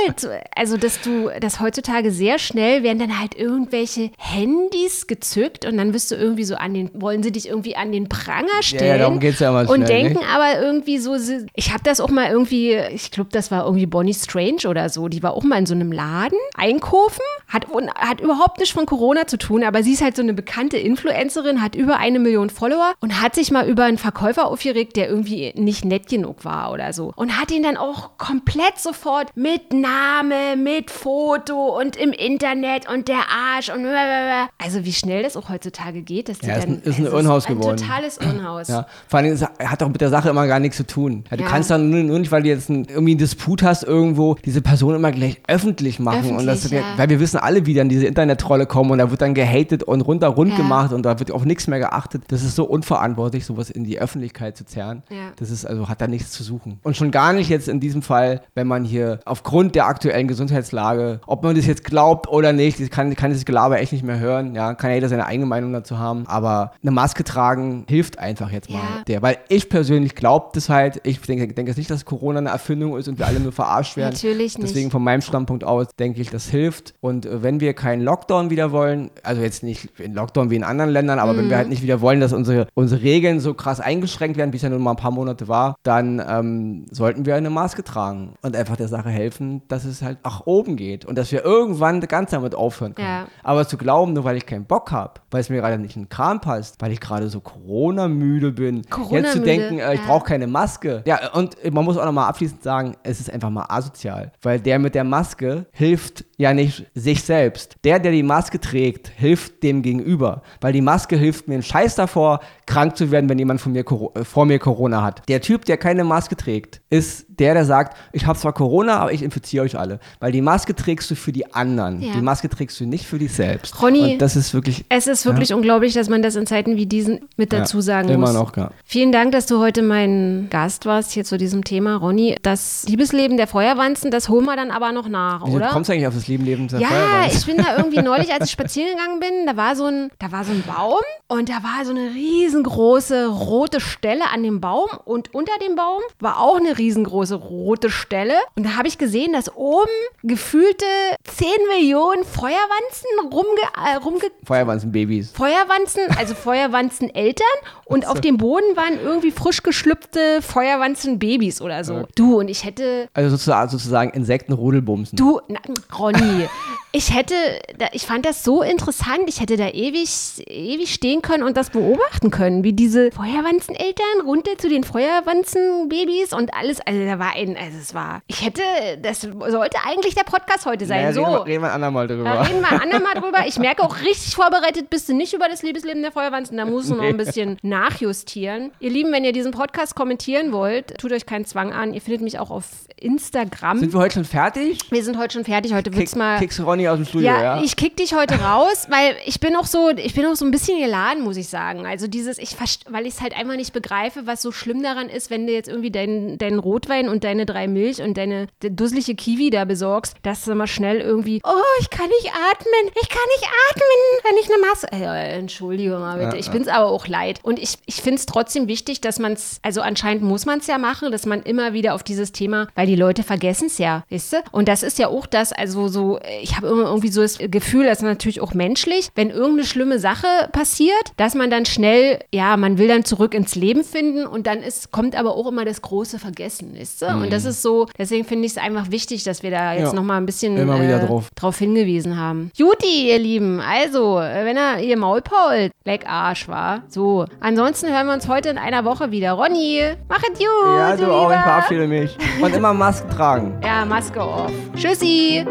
also 0.54 0.76
dass 0.76 1.00
du, 1.00 1.30
dass 1.40 1.60
heutzutage 1.60 2.10
sehr 2.12 2.38
schnell 2.38 2.82
werden 2.82 2.98
dann 2.98 3.18
halt 3.18 3.34
irgendwelche 3.34 4.10
Handys 4.18 5.06
gezückt 5.06 5.64
und 5.64 5.78
dann 5.78 5.94
wirst 5.94 6.10
du 6.10 6.14
irgendwie 6.14 6.44
so 6.44 6.56
an 6.56 6.74
den, 6.74 6.90
wollen 6.92 7.22
sie 7.22 7.32
dich 7.32 7.48
irgendwie 7.48 7.74
an 7.74 7.90
den 7.90 8.08
Pranger 8.10 8.62
stellen. 8.62 8.86
ja, 8.86 8.98
darum 8.98 9.18
geht's 9.18 9.38
ja 9.38 9.48
immer 9.48 9.60
Und 9.70 9.86
schnell, 9.86 10.02
denken 10.02 10.20
ne? 10.20 10.26
aber 10.34 10.60
irgendwie 10.60 10.98
so, 10.98 11.16
ich 11.54 11.72
habe 11.72 11.82
das 11.82 12.00
auch 12.00 12.10
mal 12.10 12.30
irgendwie, 12.30 12.74
ich 12.92 13.10
glaube, 13.10 13.30
das 13.32 13.50
war 13.50 13.64
irgendwie 13.64 13.86
Bonnie 13.86 14.14
Strange 14.14 14.68
oder 14.68 14.90
so, 14.90 15.08
die 15.08 15.22
war 15.22 15.32
auch 15.32 15.42
mal 15.42 15.58
in 15.58 15.66
so 15.66 15.74
einem 15.74 15.90
Laden 15.90 16.38
einkaufen, 16.54 17.22
hat, 17.48 17.68
und 17.70 17.90
hat 17.94 18.20
überhaupt 18.20 18.58
nichts 18.58 18.74
von 18.74 18.84
Corona 18.86 19.26
zu 19.26 19.38
tun, 19.38 19.64
aber 19.64 19.82
sie 19.82 19.92
ist 19.94 20.02
halt 20.02 20.16
so 20.16 20.22
eine 20.22 20.34
bekannte 20.34 20.76
Influencerin, 20.76 21.29
hat 21.60 21.74
über 21.74 21.98
eine 21.98 22.18
Million 22.18 22.50
Follower 22.50 22.92
und 23.00 23.20
hat 23.20 23.34
sich 23.34 23.50
mal 23.50 23.68
über 23.68 23.84
einen 23.84 23.98
Verkäufer 23.98 24.46
aufgeregt, 24.46 24.96
der 24.96 25.08
irgendwie 25.08 25.52
nicht 25.56 25.84
nett 25.84 26.08
genug 26.08 26.44
war 26.44 26.72
oder 26.72 26.92
so. 26.92 27.12
Und 27.16 27.40
hat 27.40 27.50
ihn 27.50 27.62
dann 27.62 27.76
auch 27.76 28.16
komplett 28.18 28.78
sofort 28.78 29.28
mit 29.34 29.72
Name, 29.72 30.56
mit 30.56 30.90
Foto 30.90 31.78
und 31.78 31.96
im 31.96 32.12
Internet 32.12 32.88
und 32.88 33.08
der 33.08 33.20
Arsch 33.54 33.68
und 33.70 33.82
blablabla. 33.82 34.48
also 34.58 34.84
wie 34.84 34.92
schnell 34.92 35.22
das 35.22 35.36
auch 35.36 35.48
heutzutage 35.48 36.02
geht, 36.02 36.28
dass 36.28 36.38
die 36.38 36.46
Ja, 36.46 36.56
ist 36.56 36.64
dann 36.64 36.74
ein- 36.74 36.82
ist 36.82 36.98
ein 36.98 37.04
also 37.04 37.06
es 37.06 37.12
Irrenhaus 37.12 37.46
ein 37.46 37.56
geworden. 37.58 37.76
totales 37.76 38.18
Irrenhaus. 38.18 38.68
Ja, 38.68 38.86
vor 39.08 39.18
allem 39.18 39.32
es 39.32 39.42
hat 39.42 39.82
doch 39.82 39.88
mit 39.88 40.00
der 40.00 40.10
Sache 40.10 40.28
immer 40.30 40.46
gar 40.46 40.58
nichts 40.60 40.76
zu 40.76 40.86
tun. 40.86 41.24
Ja, 41.30 41.36
du 41.36 41.44
Ja. 41.44 41.48
kannst 41.50 41.70
dann 41.70 41.90
nur, 41.90 42.02
nur 42.02 42.18
nicht, 42.18 42.32
weil 42.32 42.42
du 42.42 42.48
jetzt 42.48 42.70
einen, 42.70 42.84
irgendwie 42.86 43.12
einen 43.12 43.18
Disput 43.18 43.62
hast 43.62 43.82
irgendwo, 43.84 44.36
diese 44.44 44.62
Person 44.62 44.94
immer 44.94 45.12
gleich 45.12 45.40
öffentlich 45.48 45.98
machen. 45.98 46.36
und 46.36 46.46
das, 46.46 46.60
Öffentlich, 46.66 46.80
ja. 46.80 46.98
Weil 46.98 47.08
wir 47.08 47.20
wissen 47.20 47.38
alle, 47.38 47.66
wie 47.66 47.74
dann 47.74 47.88
diese 47.88 48.06
Internettrolle 48.06 48.66
kommen 48.66 48.90
und 48.90 48.98
da 48.98 49.10
wird 49.10 49.20
dann 49.22 49.34
gehatet 49.34 49.82
und 49.82 50.00
runter 50.00 50.28
rund 50.28 50.56
gemacht 50.56 50.92
und 50.92 51.04
da 51.04 51.18
wird 51.20 51.30
auf 51.30 51.44
nichts 51.44 51.66
mehr 51.66 51.78
geachtet. 51.78 52.24
Das 52.28 52.42
ist 52.42 52.56
so 52.56 52.64
unverantwortlich, 52.64 53.46
sowas 53.46 53.70
in 53.70 53.84
die 53.84 53.98
Öffentlichkeit 54.00 54.56
zu 54.56 54.64
zerren. 54.64 55.02
Ja. 55.10 55.30
Das 55.36 55.50
ist 55.50 55.64
also, 55.64 55.88
hat 55.88 56.00
da 56.00 56.06
nichts 56.06 56.32
zu 56.32 56.42
suchen. 56.42 56.80
Und 56.82 56.96
schon 56.96 57.10
gar 57.10 57.32
nicht 57.32 57.48
jetzt 57.48 57.68
in 57.68 57.80
diesem 57.80 58.02
Fall, 58.02 58.42
wenn 58.54 58.66
man 58.66 58.84
hier 58.84 59.20
aufgrund 59.24 59.74
der 59.74 59.86
aktuellen 59.86 60.26
Gesundheitslage, 60.28 61.20
ob 61.26 61.42
man 61.42 61.54
das 61.56 61.66
jetzt 61.66 61.84
glaubt 61.84 62.28
oder 62.28 62.52
nicht, 62.52 62.80
ich 62.80 62.90
kann, 62.90 63.14
kann 63.14 63.30
dieses 63.30 63.44
Gelaber 63.44 63.78
echt 63.80 63.92
nicht 63.92 64.04
mehr 64.04 64.18
hören. 64.18 64.54
Ja, 64.54 64.74
kann 64.74 64.90
ja 64.90 64.96
jeder 64.96 65.08
seine 65.08 65.26
eigene 65.26 65.46
Meinung 65.46 65.72
dazu 65.72 65.98
haben. 65.98 66.26
Aber 66.26 66.72
eine 66.82 66.90
Maske 66.90 67.24
tragen 67.24 67.84
hilft 67.88 68.18
einfach 68.18 68.50
jetzt 68.50 68.70
mal 68.70 68.78
Ja. 68.78 69.02
der. 69.06 69.22
Weil 69.22 69.38
ich 69.48 69.68
persönlich 69.68 70.14
glaube 70.14 70.48
das 70.54 70.68
halt. 70.68 71.00
Ich 71.04 71.20
denke, 71.20 71.46
denke 71.48 71.70
jetzt 71.70 71.78
nicht, 71.78 71.90
dass 71.90 72.04
Corona 72.04 72.38
eine 72.38 72.50
Erfindung 72.50 72.96
ist 72.96 73.08
und 73.08 73.18
wir 73.18 73.26
alle 73.26 73.40
nur 73.40 73.52
verarscht 73.52 73.96
werden. 73.96 74.12
Natürlich 74.14 74.58
nicht. 74.58 74.68
Deswegen 74.70 74.90
von 74.90 75.02
meinem 75.02 75.20
Standpunkt 75.20 75.64
aus 75.64 75.86
denke 75.98 76.20
ich, 76.20 76.30
das 76.30 76.48
hilft. 76.48 76.94
Und 77.00 77.26
äh, 77.26 77.42
wenn 77.42 77.60
wir 77.60 77.74
keinen 77.74 78.02
Lockdown 78.02 78.50
wieder 78.50 78.72
wollen, 78.72 79.10
also 79.22 79.42
jetzt 79.42 79.62
nicht 79.62 79.88
in 80.00 80.14
Lockdown 80.14 80.50
wie 80.50 80.56
in 80.56 80.64
anderen 80.64 80.90
Ländern, 80.90 81.09
aber 81.18 81.36
wenn 81.36 81.50
wir 81.50 81.56
halt 81.56 81.68
nicht 81.68 81.82
wieder 81.82 82.00
wollen, 82.00 82.20
dass 82.20 82.32
unsere, 82.32 82.66
unsere 82.74 83.02
Regeln 83.02 83.40
so 83.40 83.54
krass 83.54 83.80
eingeschränkt 83.80 84.36
werden, 84.36 84.52
wie 84.52 84.56
es 84.56 84.62
ja 84.62 84.68
nun 84.68 84.82
mal 84.82 84.92
ein 84.92 84.96
paar 84.96 85.10
Monate 85.10 85.48
war, 85.48 85.76
dann 85.82 86.22
ähm, 86.26 86.86
sollten 86.90 87.26
wir 87.26 87.34
eine 87.34 87.50
Maske 87.50 87.84
tragen 87.84 88.34
und 88.42 88.56
einfach 88.56 88.76
der 88.76 88.88
Sache 88.88 89.08
helfen, 89.08 89.62
dass 89.68 89.84
es 89.84 90.02
halt 90.02 90.18
nach 90.24 90.46
oben 90.46 90.76
geht 90.76 91.04
und 91.04 91.16
dass 91.16 91.32
wir 91.32 91.44
irgendwann 91.44 92.00
ganz 92.00 92.30
damit 92.30 92.54
aufhören 92.54 92.94
können. 92.94 93.08
Ja. 93.08 93.26
Aber 93.42 93.66
zu 93.66 93.76
glauben, 93.76 94.12
nur 94.12 94.24
weil 94.24 94.36
ich 94.36 94.46
keinen 94.46 94.64
Bock 94.64 94.92
habe, 94.92 95.14
weil 95.30 95.40
es 95.40 95.48
mir 95.48 95.56
gerade 95.56 95.78
nicht 95.78 95.96
in 95.96 96.02
den 96.02 96.08
Kram 96.08 96.40
passt, 96.40 96.80
weil 96.80 96.92
ich 96.92 97.00
gerade 97.00 97.28
so 97.28 97.40
Corona-müde 97.40 98.52
bin, 98.52 98.82
jetzt 99.10 99.32
zu 99.32 99.40
denken, 99.40 99.78
äh, 99.78 99.94
ich 99.94 100.00
ja. 100.00 100.06
brauche 100.06 100.24
keine 100.24 100.46
Maske. 100.46 101.02
Ja, 101.06 101.32
und 101.32 101.56
man 101.72 101.84
muss 101.84 101.96
auch 101.96 102.04
nochmal 102.04 102.28
abschließend 102.28 102.62
sagen, 102.62 102.96
es 103.02 103.20
ist 103.20 103.32
einfach 103.32 103.50
mal 103.50 103.66
asozial, 103.68 104.32
weil 104.42 104.60
der 104.60 104.78
mit 104.78 104.94
der 104.94 105.04
Maske 105.04 105.66
hilft 105.72 106.24
ja 106.40 106.54
nicht 106.54 106.86
sich 106.94 107.22
selbst. 107.22 107.76
Der, 107.84 107.98
der 107.98 108.12
die 108.12 108.22
Maske 108.22 108.58
trägt, 108.58 109.08
hilft 109.08 109.62
dem 109.62 109.82
Gegenüber, 109.82 110.42
weil 110.62 110.72
die 110.72 110.80
Maske 110.80 111.16
hilft 111.16 111.48
mir 111.48 111.54
einen 111.54 111.62
Scheiß 111.62 111.96
davor, 111.96 112.40
krank 112.64 112.96
zu 112.96 113.10
werden, 113.10 113.28
wenn 113.28 113.38
jemand 113.38 113.60
von 113.60 113.72
mir, 113.72 113.84
äh, 113.84 114.24
vor 114.24 114.46
mir 114.46 114.58
Corona 114.58 115.02
hat. 115.02 115.28
Der 115.28 115.42
Typ, 115.42 115.66
der 115.66 115.76
keine 115.76 116.02
Maske 116.02 116.36
trägt, 116.36 116.80
ist 116.88 117.26
der, 117.40 117.54
der 117.54 117.64
sagt, 117.64 117.96
ich 118.12 118.26
habe 118.26 118.38
zwar 118.38 118.52
Corona, 118.52 118.98
aber 118.98 119.12
ich 119.12 119.22
infiziere 119.22 119.64
euch 119.64 119.78
alle. 119.78 119.98
Weil 120.20 120.30
die 120.32 120.42
Maske 120.42 120.74
trägst 120.76 121.10
du 121.10 121.14
für 121.16 121.32
die 121.32 121.52
anderen. 121.52 122.00
Ja. 122.00 122.12
Die 122.12 122.20
Maske 122.22 122.48
trägst 122.48 122.78
du 122.78 122.84
nicht 122.84 123.06
für 123.06 123.18
dich 123.18 123.32
selbst. 123.32 123.82
Ronny, 123.82 124.12
Und 124.12 124.18
das 124.22 124.36
ist 124.36 124.54
wirklich 124.54 124.84
Es 124.88 125.06
ist 125.06 125.24
wirklich 125.26 125.52
unglaublich, 125.54 125.94
dass 125.94 126.08
man 126.08 126.22
das 126.22 126.36
in 126.36 126.46
Zeiten 126.46 126.76
wie 126.76 126.86
diesen 126.86 127.20
mit 127.36 127.52
dazu 127.52 127.78
ja, 127.78 127.82
sagen 127.82 128.08
immer 128.10 128.26
muss. 128.28 128.34
noch, 128.34 128.56
ja. 128.56 128.70
Vielen 128.84 129.10
Dank, 129.12 129.32
dass 129.32 129.46
du 129.46 129.58
heute 129.58 129.82
mein 129.82 130.48
Gast 130.50 130.86
warst 130.86 131.12
hier 131.12 131.24
zu 131.24 131.38
diesem 131.38 131.64
Thema, 131.64 131.96
Ronny. 131.96 132.36
Das 132.42 132.84
Liebesleben 132.86 133.36
der 133.36 133.46
Feuerwanzen, 133.46 134.10
das 134.10 134.28
holen 134.28 134.44
wir 134.44 134.56
dann 134.56 134.70
aber 134.70 134.92
noch 134.92 135.08
nach, 135.08 135.46
Wieso 135.46 135.56
oder? 135.56 135.68
kommst 135.68 135.88
du 135.88 135.94
eigentlich 135.94 136.06
auf 136.06 136.14
das 136.14 136.28
Leben 136.28 136.44
Leben 136.44 136.68
der 136.68 136.80
Ja, 136.80 136.88
Feuerwehr? 136.88 137.32
ich 137.32 137.46
bin 137.46 137.56
da 137.56 137.76
irgendwie 137.76 138.02
neulich, 138.02 138.32
als 138.32 138.44
ich 138.46 138.50
spazieren 138.50 138.90
gegangen 138.96 139.20
bin, 139.20 139.46
da 139.46 139.56
war 139.56 139.74
so 139.76 139.86
ein, 139.86 140.10
da 140.18 140.30
war 140.30 140.44
so 140.44 140.52
ein 140.52 140.62
Baum 140.66 141.00
und 141.28 141.48
da 141.48 141.54
war 141.62 141.84
so 141.84 141.90
eine 141.92 142.10
riesengroße 142.14 143.28
rote 143.28 143.80
Stelle 143.80 144.24
an 144.32 144.42
dem 144.42 144.60
Baum 144.60 144.88
und 145.04 145.32
unter 145.34 145.52
dem 145.66 145.76
Baum 145.76 146.00
war 146.18 146.40
auch 146.40 146.56
eine 146.56 146.76
riesengroße 146.76 147.29
rote 147.36 147.90
Stelle 147.90 148.34
und 148.56 148.64
da 148.66 148.76
habe 148.76 148.88
ich 148.88 148.98
gesehen, 148.98 149.32
dass 149.32 149.54
oben 149.54 149.88
gefühlte 150.22 150.84
10 151.24 151.48
Millionen 151.68 152.24
Feuerwanzen 152.24 153.08
rumge, 153.32 153.60
äh, 153.76 153.96
rumge 153.96 154.20
Feuerwehr 154.44 154.78
sind 154.78 154.92
Babys. 154.92 155.30
Feuerwanzen, 155.32 156.02
also 156.18 156.34
Feuerwanzen-Eltern 156.34 157.46
und 157.84 158.06
auf 158.06 158.20
dem 158.20 158.36
Boden 158.36 158.76
waren 158.76 158.98
irgendwie 159.02 159.30
frisch 159.30 159.62
geschlüpfte 159.62 160.42
Feuerwanzen-Babys 160.42 161.60
oder 161.60 161.84
so. 161.84 162.06
Du, 162.14 162.38
und 162.38 162.48
ich 162.48 162.64
hätte 162.64 163.08
Also 163.14 163.30
sozusagen, 163.30 163.70
sozusagen 163.70 164.10
Insektenrudelbumsen. 164.10 165.16
Du, 165.16 165.40
na, 165.48 165.58
Ronny, 165.98 166.48
ich 166.92 167.14
hätte, 167.14 167.34
da, 167.78 167.86
ich 167.92 168.02
fand 168.06 168.26
das 168.26 168.42
so 168.42 168.62
interessant, 168.62 169.20
ich 169.28 169.40
hätte 169.40 169.56
da 169.56 169.68
ewig, 169.68 170.08
ewig 170.48 170.92
stehen 170.92 171.22
können 171.22 171.42
und 171.44 171.56
das 171.56 171.70
beobachten 171.70 172.30
können, 172.30 172.64
wie 172.64 172.72
diese 172.72 173.12
Feuerwanzeneltern 173.12 174.22
runter 174.24 174.58
zu 174.58 174.68
den 174.68 174.82
Feuerwanzenbabys 174.84 176.32
und 176.32 176.52
alles, 176.54 176.80
also 176.80 177.04
da 177.04 177.18
war 177.18 177.34
ein, 177.36 177.56
also 177.56 177.78
es 177.78 177.94
war, 177.94 178.22
ich 178.26 178.44
hätte, 178.44 178.62
das 179.02 179.20
sollte 179.20 179.78
eigentlich 179.86 180.14
der 180.14 180.24
Podcast 180.24 180.66
heute 180.66 180.86
sein, 180.86 181.02
Naja, 181.02 181.12
so. 181.12 181.22
reden, 181.22 181.32
wir, 181.32 181.46
reden 181.46 181.62
wir 181.62 181.72
andermal 181.72 182.06
Da 182.08 182.14
drüber. 182.14 182.48
reden 182.48 182.60
wir 182.60 182.82
andermal 182.82 183.14
drüber. 183.14 183.46
Ich 183.46 183.58
merke 183.58 183.82
auch, 183.82 184.00
richtig 184.00 184.34
vorbereitet 184.34 184.90
bist 184.90 185.08
du 185.08 185.14
nicht 185.14 185.32
über 185.32 185.48
das 185.48 185.62
Liebesleben 185.62 186.02
der 186.02 186.12
Feuerwanzen. 186.12 186.56
Da 186.56 186.64
musst 186.64 186.90
du 186.90 186.94
noch 186.94 187.04
ein 187.04 187.16
bisschen 187.16 187.58
nachjustieren. 187.62 188.72
Ihr 188.80 188.90
Lieben, 188.90 189.12
wenn 189.12 189.24
ihr 189.24 189.32
diesen 189.32 189.52
Podcast 189.52 189.94
kommentieren 189.94 190.52
wollt, 190.52 190.98
tut 190.98 191.12
euch 191.12 191.26
keinen 191.26 191.44
Zwang 191.44 191.72
an. 191.72 191.94
Ihr 191.94 192.00
findet 192.00 192.22
mich 192.22 192.38
auch 192.38 192.50
auf 192.50 192.64
Instagram. 192.96 193.78
Sind 193.78 193.92
wir 193.92 194.00
heute 194.00 194.14
schon 194.14 194.24
fertig? 194.24 194.78
wir 194.90 195.04
sind 195.04 195.18
heute 195.18 195.34
schon 195.34 195.44
fertig. 195.44 195.72
Heute 195.74 195.94
wird's 195.94 196.16
mal. 196.16 196.38
kickst 196.38 196.58
du 196.58 196.64
Ronny 196.80 196.88
aus 196.88 196.96
dem 196.96 197.06
Studio, 197.06 197.28
Ja, 197.28 197.42
ja? 197.42 197.62
ich 197.62 197.76
kick 197.76 197.96
dich 197.96 198.14
heute 198.14 198.40
raus, 198.40 198.86
weil 198.88 199.16
ich 199.26 199.40
bin 199.40 199.56
auch 199.56 199.66
so, 199.66 199.90
ich 199.90 200.14
bin 200.14 200.26
auch 200.26 200.36
so 200.36 200.44
ein 200.44 200.50
bisschen 200.50 200.78
geladen, 200.80 201.22
muss 201.22 201.36
ich 201.36 201.48
sagen. 201.48 201.86
Also 201.86 202.06
dieses, 202.06 202.38
ich 202.38 202.56
weil 202.88 203.06
ich 203.06 203.14
es 203.14 203.20
halt 203.20 203.36
einfach 203.36 203.56
nicht 203.56 203.72
begreife, 203.72 204.26
was 204.26 204.42
so 204.42 204.52
schlimm 204.52 204.82
daran 204.82 205.08
ist, 205.08 205.30
wenn 205.30 205.46
du 205.46 205.52
jetzt 205.52 205.68
irgendwie 205.68 205.90
deinen 205.90 206.38
deinen 206.38 206.58
Rotwein 206.58 207.08
und 207.08 207.24
deine 207.24 207.46
drei 207.46 207.68
Milch 207.68 208.02
und 208.02 208.16
deine 208.16 208.48
dusselige 208.62 209.14
Kiwi 209.14 209.50
da 209.50 209.64
besorgst, 209.64 210.14
dass 210.22 210.44
du 210.44 210.54
mal 210.54 210.66
schnell 210.66 210.98
irgendwie, 211.00 211.40
oh, 211.44 211.80
ich 211.80 211.90
kann 211.90 212.08
nicht 212.08 212.28
atmen, 212.28 212.92
ich 213.00 213.08
kann 213.08 213.20
nicht 213.36 213.48
atmen, 213.70 214.00
wenn 214.24 214.36
ich 214.38 214.50
eine 214.52 214.66
Maske. 214.66 214.88
Äh, 214.92 215.38
Entschuldigung, 215.38 216.00
mal 216.00 216.18
bitte. 216.18 216.36
Ja, 216.36 216.40
ich 216.40 216.46
ja. 216.46 216.52
bin's 216.52 216.68
aber 216.68 216.86
auch 216.86 217.06
leid. 217.06 217.40
Und 217.42 217.58
ich, 217.58 217.76
ich 217.86 217.96
finde 217.96 218.16
es 218.16 218.26
trotzdem 218.26 218.68
wichtig, 218.68 219.00
dass 219.00 219.18
man 219.18 219.32
es, 219.32 219.58
also 219.62 219.80
anscheinend 219.80 220.22
muss 220.22 220.46
man 220.46 220.58
es 220.60 220.66
ja 220.66 220.78
machen, 220.78 221.12
dass 221.12 221.26
man 221.26 221.42
immer 221.42 221.72
wieder 221.72 221.94
auf 221.94 222.02
dieses 222.02 222.32
Thema, 222.32 222.68
weil 222.74 222.86
die 222.86 222.96
Leute 222.96 223.22
vergessen 223.22 223.66
es 223.66 223.78
ja, 223.78 224.04
weißt 224.10 224.32
du? 224.34 224.36
Und 224.52 224.68
das 224.68 224.82
ist 224.82 224.98
ja 224.98 225.08
auch 225.08 225.26
das, 225.26 225.52
also 225.52 225.88
so, 225.88 226.20
ich 226.42 226.56
habe 226.56 226.66
irgendwie 226.78 227.08
so 227.08 227.22
das 227.22 227.38
Gefühl, 227.38 227.84
das 227.84 227.98
ist 227.98 228.04
natürlich 228.04 228.40
auch 228.40 228.54
menschlich, 228.54 229.08
wenn 229.14 229.30
irgendeine 229.30 229.64
schlimme 229.64 229.98
Sache 229.98 230.26
passiert, 230.52 231.12
dass 231.16 231.34
man 231.34 231.50
dann 231.50 231.66
schnell, 231.66 232.20
ja, 232.32 232.56
man 232.56 232.78
will 232.78 232.88
dann 232.88 233.04
zurück 233.04 233.34
ins 233.34 233.54
Leben 233.54 233.84
finden 233.84 234.26
und 234.26 234.46
dann 234.46 234.58
ist, 234.62 234.90
kommt 234.92 235.14
aber 235.16 235.36
auch 235.36 235.46
immer 235.48 235.64
das 235.64 235.82
große 235.82 236.18
Vergessen, 236.18 236.74
weißt 236.78 237.02
du? 237.02 237.06
Und 237.06 237.32
das 237.32 237.44
ist 237.44 237.62
so, 237.62 237.86
deswegen 237.98 238.24
finde 238.24 238.46
ich 238.46 238.52
es 238.52 238.58
einfach 238.58 238.90
wichtig, 238.90 239.24
dass 239.24 239.42
wir 239.42 239.50
da 239.50 239.72
jetzt 239.72 239.80
Mhm. 239.80 239.86
Ja. 239.86 239.92
nochmal 239.94 240.16
ein 240.18 240.26
bisschen 240.26 240.56
äh, 240.56 241.06
drauf. 241.06 241.28
drauf 241.34 241.58
hingewiesen 241.58 242.16
haben. 242.18 242.50
Juti, 242.54 243.08
ihr 243.10 243.18
Lieben, 243.18 243.60
also, 243.60 244.18
äh, 244.20 244.44
wenn 244.44 244.56
er 244.56 244.80
ihr 244.80 244.96
Maulpault, 244.96 245.72
leck 245.84 246.06
Arsch 246.06 246.46
war. 246.48 246.82
So, 246.88 247.24
ansonsten 247.40 247.88
hören 247.88 248.06
wir 248.06 248.14
uns 248.14 248.28
heute 248.28 248.48
in 248.50 248.58
einer 248.58 248.84
Woche 248.84 249.10
wieder. 249.10 249.32
Ronny, 249.32 249.82
mach 250.08 250.22
es 250.22 250.38
gut. 250.38 250.46
ja, 250.66 250.96
du 250.96 251.10
auch, 251.12 251.30
ich 251.30 251.38
verabschiede 251.38 251.86
mich. 251.88 252.16
Und 252.40 252.54
immer 252.54 252.72
Masken 252.74 253.10
tragen. 253.10 253.58
Ja, 253.64 253.84
Maske 253.84 254.20
auf. 254.22 254.50
Tschüssi. 254.76 255.44